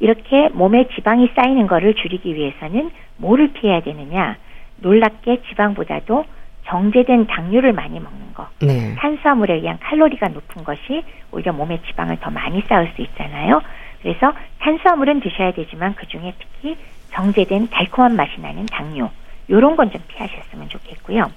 이렇게 0.00 0.48
몸에 0.48 0.88
지방이 0.94 1.30
쌓이는 1.36 1.66
거를 1.66 1.94
줄이기 1.94 2.34
위해서는 2.34 2.90
뭐를 3.18 3.52
피해야 3.52 3.80
되느냐? 3.80 4.36
놀랍게 4.78 5.42
지방보다도 5.48 6.24
정제된 6.66 7.26
당류를 7.26 7.72
많이 7.72 8.00
먹는 8.00 8.32
거. 8.34 8.48
네. 8.62 8.94
탄수화물에 8.96 9.54
의한 9.54 9.78
칼로리가 9.78 10.28
높은 10.28 10.64
것이 10.64 11.04
오히려 11.32 11.52
몸에 11.52 11.80
지방을 11.86 12.18
더 12.20 12.30
많이 12.30 12.62
쌓을 12.62 12.90
수 12.96 13.02
있잖아요. 13.02 13.60
그래서 14.02 14.32
탄수화물은 14.60 15.20
드셔야 15.20 15.52
되지만 15.52 15.94
그 15.94 16.06
중에 16.06 16.32
특히 16.38 16.76
정제된 17.12 17.68
달콤한 17.68 18.16
맛이 18.16 18.40
나는 18.40 18.64
당류. 18.66 19.08
요런 19.50 19.76
건 19.76 19.90
좀 19.90 20.00
피하셨으면 20.08 20.68
좋겠고요. 20.68 21.30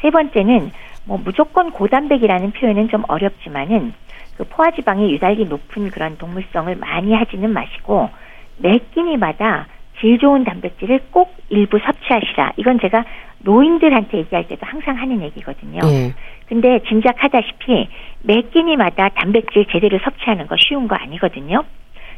세 0.00 0.10
번째는 0.10 0.72
뭐 1.04 1.20
무조건 1.22 1.70
고단백이라는 1.70 2.50
표현은 2.52 2.88
좀 2.88 3.04
어렵지만은 3.06 3.92
그 4.40 4.44
포화지방이 4.44 5.12
유달리 5.12 5.44
높은 5.44 5.90
그런 5.90 6.16
동물성을 6.16 6.74
많이 6.76 7.12
하지는 7.12 7.50
마시고 7.50 8.08
매 8.56 8.78
끼니마다 8.94 9.66
질 10.00 10.18
좋은 10.18 10.44
단백질을 10.44 11.08
꼭 11.10 11.36
일부 11.50 11.78
섭취하시라. 11.78 12.54
이건 12.56 12.80
제가 12.80 13.04
노인들한테 13.40 14.16
얘기할 14.16 14.48
때도 14.48 14.64
항상 14.64 14.96
하는 14.96 15.20
얘기거든요. 15.20 15.80
네. 15.82 16.14
근데 16.46 16.80
짐작하다시피 16.88 17.88
매 18.22 18.40
끼니마다 18.50 19.10
단백질 19.10 19.66
제대로 19.66 19.98
섭취하는 19.98 20.46
거 20.46 20.56
쉬운 20.58 20.88
거 20.88 20.96
아니거든요. 20.96 21.62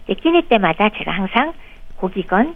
끼니 0.07 0.43
때마다 0.43 0.91
제가 0.91 1.11
항상 1.11 1.53
고기건, 1.97 2.55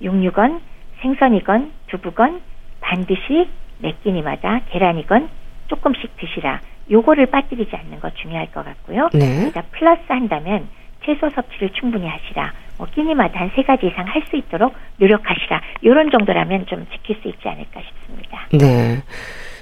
육류건, 0.00 0.60
생선이건, 1.02 1.70
두부건 1.88 2.40
반드시 2.80 3.46
매 3.78 3.92
끼니마다 4.02 4.60
계란이건 4.70 5.28
조금씩 5.68 6.16
드시라. 6.16 6.60
요거를 6.90 7.26
빠뜨리지 7.26 7.70
않는 7.76 8.00
것 8.00 8.14
중요할 8.16 8.50
것 8.52 8.64
같고요. 8.64 9.08
네. 9.12 9.44
그다 9.46 9.62
플러스 9.72 10.00
한다면 10.08 10.68
채소 11.04 11.30
섭취를 11.30 11.70
충분히 11.70 12.06
하시라. 12.08 12.52
뭐 12.78 12.86
끼니마다 12.94 13.40
한 13.40 13.50
세 13.54 13.62
가지 13.62 13.86
이상 13.86 14.06
할 14.06 14.22
수 14.30 14.36
있도록 14.36 14.74
노력하시라. 14.98 15.60
요런 15.84 16.10
정도라면 16.10 16.66
좀 16.66 16.86
지킬 16.92 17.16
수 17.22 17.28
있지 17.28 17.48
않을까 17.48 17.80
싶습니다. 17.80 18.46
네. 18.52 19.02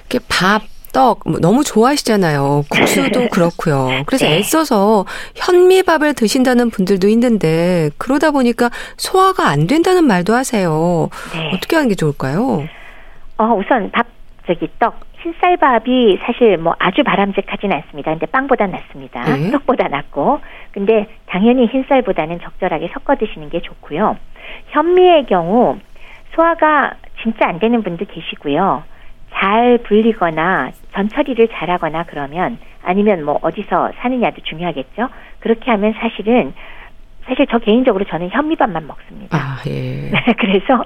이렇게 0.09 0.25
밥, 0.29 0.61
떡뭐 0.93 1.39
너무 1.41 1.63
좋아하시잖아요. 1.63 2.63
국수도 2.69 3.29
그렇고요. 3.29 4.03
그래서 4.05 4.25
네. 4.25 4.37
애써서 4.39 5.05
현미밥을 5.35 6.13
드신다는 6.15 6.69
분들도 6.69 7.07
있는데 7.09 7.89
그러다 7.97 8.31
보니까 8.31 8.69
소화가 8.97 9.47
안 9.47 9.67
된다는 9.67 10.05
말도 10.05 10.33
하세요. 10.33 11.09
네. 11.33 11.51
어떻게 11.55 11.75
하는 11.77 11.87
게 11.89 11.95
좋을까요? 11.95 12.65
어, 13.37 13.43
우선 13.55 13.89
밥 13.91 14.05
저기 14.45 14.67
떡 14.79 14.99
흰쌀밥이 15.21 16.17
사실 16.23 16.57
뭐 16.57 16.75
아주 16.79 17.03
바람직하지는 17.03 17.75
않습니다. 17.77 18.11
근데 18.11 18.25
빵보다 18.25 18.67
낫습니다. 18.67 19.23
네. 19.23 19.51
떡보다 19.51 19.87
낫고. 19.87 20.39
근데 20.71 21.07
당연히 21.27 21.67
흰쌀보다는 21.67 22.39
적절하게 22.39 22.89
섞어 22.93 23.15
드시는 23.15 23.49
게 23.49 23.61
좋고요. 23.61 24.17
현미의 24.69 25.25
경우 25.27 25.77
소화가 26.35 26.93
진짜 27.21 27.47
안 27.47 27.59
되는 27.59 27.83
분도 27.83 28.05
계시고요. 28.05 28.83
잘 29.33 29.77
불리거나 29.83 30.71
전처리를 30.93 31.47
잘하거나 31.49 32.03
그러면 32.07 32.57
아니면 32.83 33.23
뭐 33.23 33.39
어디서 33.41 33.91
사느냐도 34.01 34.41
중요하겠죠. 34.43 35.07
그렇게 35.39 35.69
하면 35.71 35.93
사실은 35.93 36.53
사실 37.25 37.45
저 37.49 37.59
개인적으로 37.59 38.03
저는 38.05 38.29
현미밥만 38.31 38.87
먹습니다. 38.87 39.37
아, 39.37 39.57
예. 39.67 40.09
그래서 40.39 40.83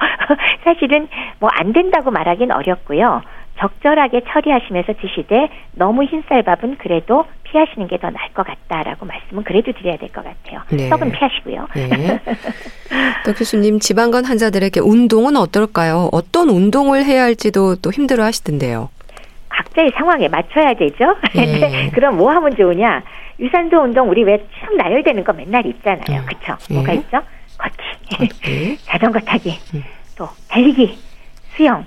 사실은 0.66 1.08
뭐 1.40 1.50
안 1.54 1.72
된다고 1.72 2.12
말하긴 2.12 2.52
어렵고요. 2.52 3.22
적절하게 3.60 4.22
처리하시면서 4.28 4.94
드시되 5.02 5.50
너무 5.74 6.04
흰쌀밥은 6.04 6.78
그래도 6.78 7.26
피하시는 7.44 7.88
게 7.88 7.98
더 7.98 8.10
나을 8.10 8.28
것 8.34 8.46
같다라고 8.46 9.06
말씀은 9.06 9.44
그래도 9.44 9.72
드려야 9.72 9.96
될 9.98 10.10
것 10.10 10.24
같아요. 10.24 10.62
네. 10.70 10.90
떡은 10.90 11.12
피하시고요. 11.12 11.68
네. 11.76 12.20
또 13.26 13.34
교수님 13.34 13.80
지방간 13.80 14.26
환자들에게 14.26 14.82
운동은 14.82 15.38
어떨까요? 15.38 16.10
어떤 16.12 16.50
운동을 16.50 17.06
해야 17.06 17.24
할지도 17.24 17.76
또 17.78 17.92
힘들어 17.92 18.24
하시던데요. 18.26 18.90
각자의 19.48 19.92
상황에 19.96 20.28
맞춰야 20.28 20.74
되죠. 20.74 21.16
네. 21.34 21.90
그럼 21.96 22.18
뭐 22.18 22.32
하면 22.34 22.54
좋으냐? 22.58 23.04
유산소 23.40 23.78
운동 23.82 24.10
우리 24.10 24.24
왜참 24.24 24.76
나열되는 24.78 25.24
거 25.24 25.32
맨날 25.32 25.66
있잖아요. 25.66 26.22
음. 26.22 26.26
그쵸? 26.26 26.58
예. 26.72 26.74
뭐가 26.74 26.92
있죠? 26.94 27.22
걷기, 27.58 28.18
걷기. 28.18 28.78
자전거 28.84 29.20
타기, 29.20 29.58
음. 29.76 29.84
또 30.18 30.28
달리기, 30.50 30.98
수영, 31.56 31.86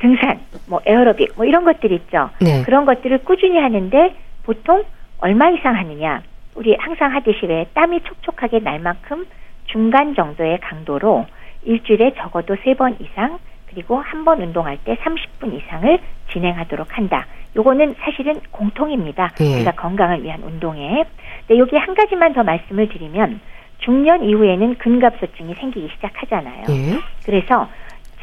등산, 0.00 0.40
뭐 0.68 0.80
에어로빅, 0.84 1.34
뭐 1.36 1.44
이런 1.44 1.64
것들 1.64 1.92
있죠. 1.92 2.30
네. 2.40 2.62
그런 2.64 2.84
것들을 2.86 3.18
꾸준히 3.24 3.58
하는데 3.58 4.14
보통 4.44 4.82
얼마 5.18 5.50
이상 5.50 5.76
하느냐? 5.76 6.22
우리 6.54 6.74
항상 6.78 7.14
하듯이 7.14 7.46
왜 7.46 7.66
땀이 7.74 8.00
촉촉하게 8.02 8.60
날 8.60 8.80
만큼 8.80 9.26
중간 9.66 10.14
정도의 10.14 10.58
강도로 10.60 11.26
일주일에 11.64 12.14
적어도 12.14 12.56
세 12.64 12.74
번 12.74 12.96
이상 13.00 13.38
그리고 13.68 13.98
한 14.00 14.24
번 14.24 14.40
운동할 14.42 14.78
때 14.84 14.96
30분 14.96 15.54
이상을 15.54 15.98
진행하도록 16.32 16.96
한다. 16.96 17.26
요거는 17.54 17.94
사실은 18.00 18.40
공통입니다. 18.50 19.32
예. 19.40 19.54
우리가 19.56 19.72
건강을 19.72 20.24
위한 20.24 20.42
운동에. 20.42 21.04
근데 21.46 21.58
여기 21.60 21.76
한 21.76 21.94
가지만 21.94 22.32
더 22.32 22.42
말씀을 22.42 22.88
드리면 22.88 23.40
중년 23.78 24.24
이후에는 24.24 24.76
근갑소증이 24.78 25.54
생기기 25.54 25.88
시작하잖아요. 25.94 26.64
예. 26.70 26.98
그래서 27.24 27.68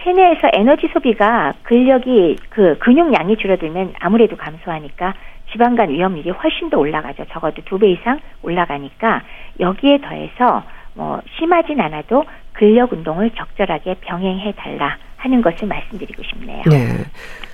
체내에서 0.04 0.50
에너지 0.54 0.88
소비가 0.94 1.54
근력이 1.64 2.38
그 2.50 2.78
근육량이 2.80 3.38
줄어들면 3.38 3.94
아무래도 4.00 4.38
감소하니까 4.38 5.14
지방간 5.52 5.90
위험률이 5.90 6.30
훨씬 6.32 6.70
더 6.70 6.78
올라가죠. 6.78 7.26
적어도 7.32 7.62
두 7.66 7.78
배 7.80 7.92
이상 7.92 8.20
올라가니까 8.44 9.24
여기에 9.60 10.00
더해서 10.02 10.64
뭐 10.94 11.22
심하진 11.38 11.80
않아도 11.80 12.26
근력 12.54 12.92
운동을 12.92 13.32
적절하게 13.32 13.96
병행해 14.02 14.54
달라 14.58 14.98
하는 15.18 15.42
것을 15.42 15.68
말씀드리고 15.68 16.22
싶네요. 16.24 16.64
네. 16.70 17.06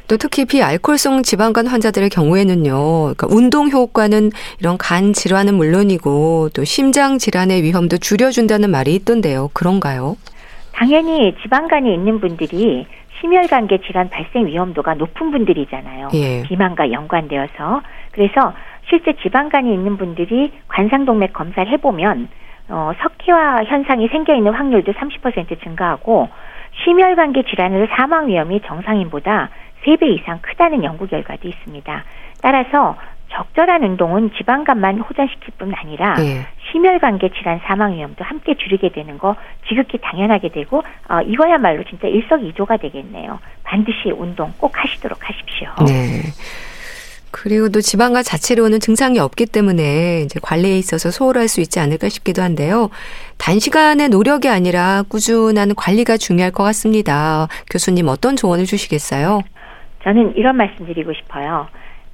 또 0.07 0.17
특히 0.17 0.45
비알코올성 0.45 1.23
지방간 1.23 1.67
환자들의 1.67 2.09
경우에는요, 2.09 3.13
그러니까 3.15 3.27
운동 3.29 3.69
효과는 3.69 4.31
이런 4.59 4.77
간 4.77 5.13
질환은 5.13 5.55
물론이고 5.55 6.49
또 6.53 6.63
심장 6.65 7.17
질환의 7.17 7.63
위험도 7.63 7.97
줄여준다는 7.99 8.69
말이 8.69 8.93
있던데요. 8.95 9.49
그런가요? 9.53 10.17
당연히 10.73 11.35
지방간이 11.41 11.93
있는 11.93 12.19
분들이 12.19 12.85
심혈관계 13.19 13.79
질환 13.79 14.09
발생 14.09 14.47
위험도가 14.47 14.95
높은 14.95 15.31
분들이잖아요. 15.31 16.09
예. 16.13 16.43
비만과 16.43 16.91
연관되어서 16.91 17.81
그래서 18.11 18.53
실제 18.89 19.13
지방간이 19.13 19.73
있는 19.73 19.97
분들이 19.97 20.51
관상동맥 20.67 21.31
검사를 21.31 21.71
해보면 21.71 22.27
어, 22.69 22.91
석회화 23.01 23.63
현상이 23.65 24.07
생겨 24.09 24.35
있는 24.35 24.53
확률도 24.53 24.93
30% 24.93 25.61
증가하고 25.63 26.29
심혈관계 26.83 27.43
질환으로 27.43 27.87
사망 27.95 28.27
위험이 28.27 28.61
정상인보다 28.61 29.49
3배 29.85 30.03
이상 30.19 30.39
크다는 30.41 30.83
연구 30.83 31.07
결과도 31.07 31.47
있습니다. 31.47 32.03
따라서 32.41 32.95
적절한 33.33 33.83
운동은 33.83 34.31
지방간만 34.37 34.99
호전시킬 34.99 35.53
뿐 35.57 35.73
아니라 35.73 36.15
네. 36.15 36.45
심혈관계 36.71 37.29
질환 37.37 37.59
사망 37.65 37.93
위험도 37.93 38.23
함께 38.23 38.55
줄이게 38.55 38.89
되는 38.89 39.17
거 39.17 39.35
지극히 39.67 39.97
당연하게 39.99 40.49
되고 40.49 40.83
어, 41.09 41.21
이거야말로 41.21 41.83
진짜 41.83 42.07
일석이조가 42.07 42.77
되겠네요. 42.77 43.39
반드시 43.63 44.11
운동 44.11 44.53
꼭 44.57 44.71
하시도록 44.75 45.17
하십시오. 45.21 45.69
네. 45.87 46.21
그리고 47.31 47.69
또 47.69 47.81
지방간 47.81 48.23
자체로 48.23 48.63
오는 48.65 48.79
증상이 48.79 49.17
없기 49.17 49.47
때문에 49.47 50.21
이제 50.21 50.39
관리에 50.39 50.77
있어서 50.77 51.09
소홀할 51.09 51.47
수 51.47 51.61
있지 51.61 51.79
않을까 51.79 52.07
싶기도 52.07 52.43
한데요. 52.43 52.91
단시간의 53.39 54.09
노력이 54.09 54.49
아니라 54.49 55.03
꾸준한 55.09 55.73
관리가 55.75 56.17
중요할 56.17 56.51
것 56.51 56.63
같습니다. 56.63 57.47
교수님 57.71 58.07
어떤 58.07 58.35
조언을 58.35 58.65
주시겠어요? 58.65 59.41
저는 60.03 60.35
이런 60.35 60.55
말씀 60.57 60.85
드리고 60.85 61.11
싶어요. 61.13 61.67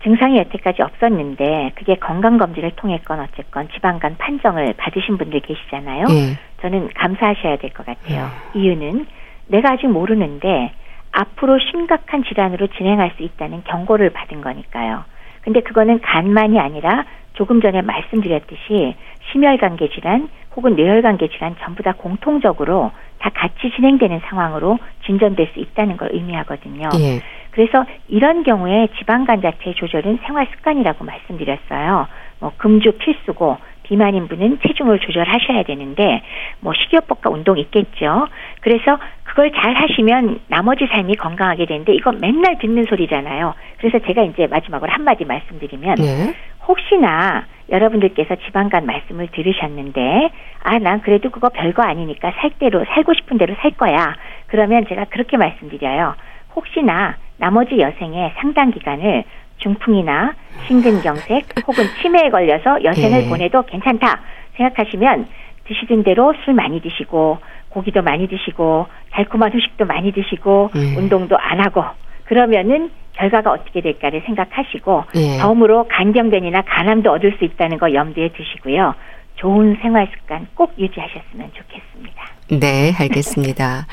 증상이 0.03 0.37
여태까지 0.37 0.81
없었는데 0.81 1.73
그게 1.75 1.95
건강검진을 1.95 2.71
통했건 2.77 3.19
어쨌건 3.19 3.67
지방간 3.73 4.17
판정을 4.17 4.73
받으신 4.77 5.17
분들 5.17 5.41
계시잖아요. 5.41 6.05
예. 6.09 6.37
저는 6.61 6.89
감사하셔야 6.95 7.57
될 7.57 7.71
것 7.71 7.85
같아요. 7.85 8.29
예. 8.55 8.59
이유는 8.59 9.05
내가 9.47 9.73
아직 9.73 9.87
모르는데 9.87 10.71
앞으로 11.11 11.57
심각한 11.59 12.23
질환으로 12.23 12.67
진행할 12.67 13.11
수 13.17 13.23
있다는 13.23 13.63
경고를 13.65 14.11
받은 14.11 14.41
거니까요. 14.41 15.03
근데 15.41 15.61
그거는 15.61 16.01
간만이 16.01 16.59
아니라 16.59 17.05
조금 17.39 17.61
전에 17.61 17.81
말씀드렸듯이 17.81 18.95
심혈관계 19.31 19.91
질환 19.91 20.27
혹은 20.57 20.75
뇌혈관계 20.75 21.29
질환 21.29 21.55
전부 21.61 21.81
다 21.83 21.93
공통적으로 21.93 22.91
다 23.17 23.29
같이 23.33 23.71
진행되는 23.77 24.19
상황으로 24.25 24.77
진전될 25.05 25.47
수 25.53 25.59
있다는 25.61 25.95
걸 25.95 26.09
의미하거든요. 26.11 26.89
예. 26.99 27.21
그래서 27.51 27.85
이런 28.09 28.43
경우에 28.43 28.89
지방간 28.97 29.41
자체 29.41 29.73
조절은 29.73 30.19
생활 30.25 30.47
습관이라고 30.47 31.05
말씀드렸어요. 31.05 32.07
뭐 32.41 32.51
금주 32.57 32.91
필수고 32.97 33.57
비만인 33.89 34.27
분은 34.27 34.59
체중을 34.61 34.99
조절하셔야 34.99 35.63
되는데 35.63 36.21
뭐 36.59 36.73
식이요법과 36.73 37.31
운동 37.31 37.57
있겠죠. 37.57 38.27
그래서 38.61 38.99
그걸 39.23 39.51
잘 39.51 39.73
하시면 39.73 40.41
나머지 40.47 40.85
삶이 40.85 41.15
건강하게 41.15 41.65
되는데 41.65 41.93
이거 41.95 42.11
맨날 42.11 42.59
듣는 42.59 42.85
소리잖아요. 42.85 43.55
그래서 43.79 43.97
제가 44.05 44.21
이제 44.23 44.45
마지막으로 44.45 44.91
한마디 44.91 45.25
말씀드리면 45.25 45.95
네. 45.95 46.35
혹시나 46.67 47.45
여러분들께서 47.71 48.35
지방간 48.45 48.85
말씀을 48.85 49.29
들으셨는데 49.31 50.29
아 50.63 50.77
난 50.77 51.01
그래도 51.01 51.31
그거 51.31 51.49
별거 51.49 51.81
아니니까 51.81 52.31
살 52.39 52.51
대로 52.59 52.85
살고 52.93 53.13
싶은 53.15 53.39
대로 53.39 53.55
살 53.61 53.71
거야. 53.71 54.15
그러면 54.47 54.85
제가 54.87 55.05
그렇게 55.05 55.35
말씀드려요. 55.35 56.13
혹시나 56.55 57.17
나머지 57.37 57.79
여생의 57.79 58.33
상당 58.37 58.71
기간을 58.71 59.23
중풍이나 59.59 60.33
심근경색 60.67 61.67
혹은 61.67 61.85
치매에 62.01 62.29
걸려서 62.29 62.83
여생을 62.83 63.21
네. 63.23 63.29
보내도 63.29 63.63
괜찮다 63.63 64.19
생각하시면 64.57 65.27
드시던 65.65 66.03
대로 66.03 66.33
술 66.43 66.53
많이 66.53 66.81
드시고 66.81 67.37
고기도 67.69 68.01
많이 68.01 68.27
드시고 68.27 68.87
달콤한 69.11 69.53
후식도 69.53 69.85
많이 69.85 70.11
드시고 70.11 70.71
네. 70.73 70.97
운동도 70.97 71.37
안 71.37 71.59
하고 71.59 71.83
그러면은 72.25 72.91
결과가 73.13 73.51
어떻게 73.51 73.81
될까를 73.81 74.21
생각하시고 74.25 75.03
네. 75.13 75.37
덤으로 75.39 75.87
간병변이나 75.89 76.61
간암도 76.61 77.11
얻을 77.11 77.35
수 77.37 77.45
있다는 77.45 77.77
거 77.77 77.93
염두에 77.93 78.29
두시고요. 78.29 78.95
좋은 79.35 79.77
생활 79.81 80.07
습관 80.07 80.47
꼭 80.55 80.73
유지하셨으면 80.77 81.51
좋겠습니다. 81.53 82.38
네, 82.51 82.93
알겠습니다. 82.97 83.87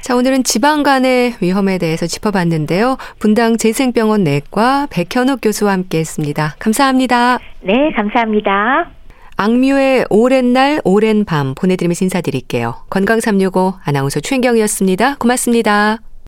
자, 0.00 0.16
오늘은 0.16 0.44
지방간의 0.44 1.34
위험에 1.40 1.78
대해서 1.78 2.06
짚어봤는데요. 2.06 2.96
분당 3.18 3.56
재생병원 3.56 4.24
내과 4.24 4.88
백현욱 4.90 5.40
교수와 5.42 5.72
함께 5.72 5.98
했습니다. 5.98 6.54
감사합니다. 6.58 7.38
네, 7.60 7.92
감사합니다. 7.94 8.90
악뮤의 9.36 10.06
오랜 10.10 10.52
날, 10.52 10.80
오랜 10.84 11.24
밤 11.24 11.54
보내드리면서 11.54 12.04
인사드릴게요. 12.04 12.76
건강365 12.90 13.74
아나운서 13.84 14.20
최인경이었습니다. 14.20 15.16
고맙습니다. 15.16 15.98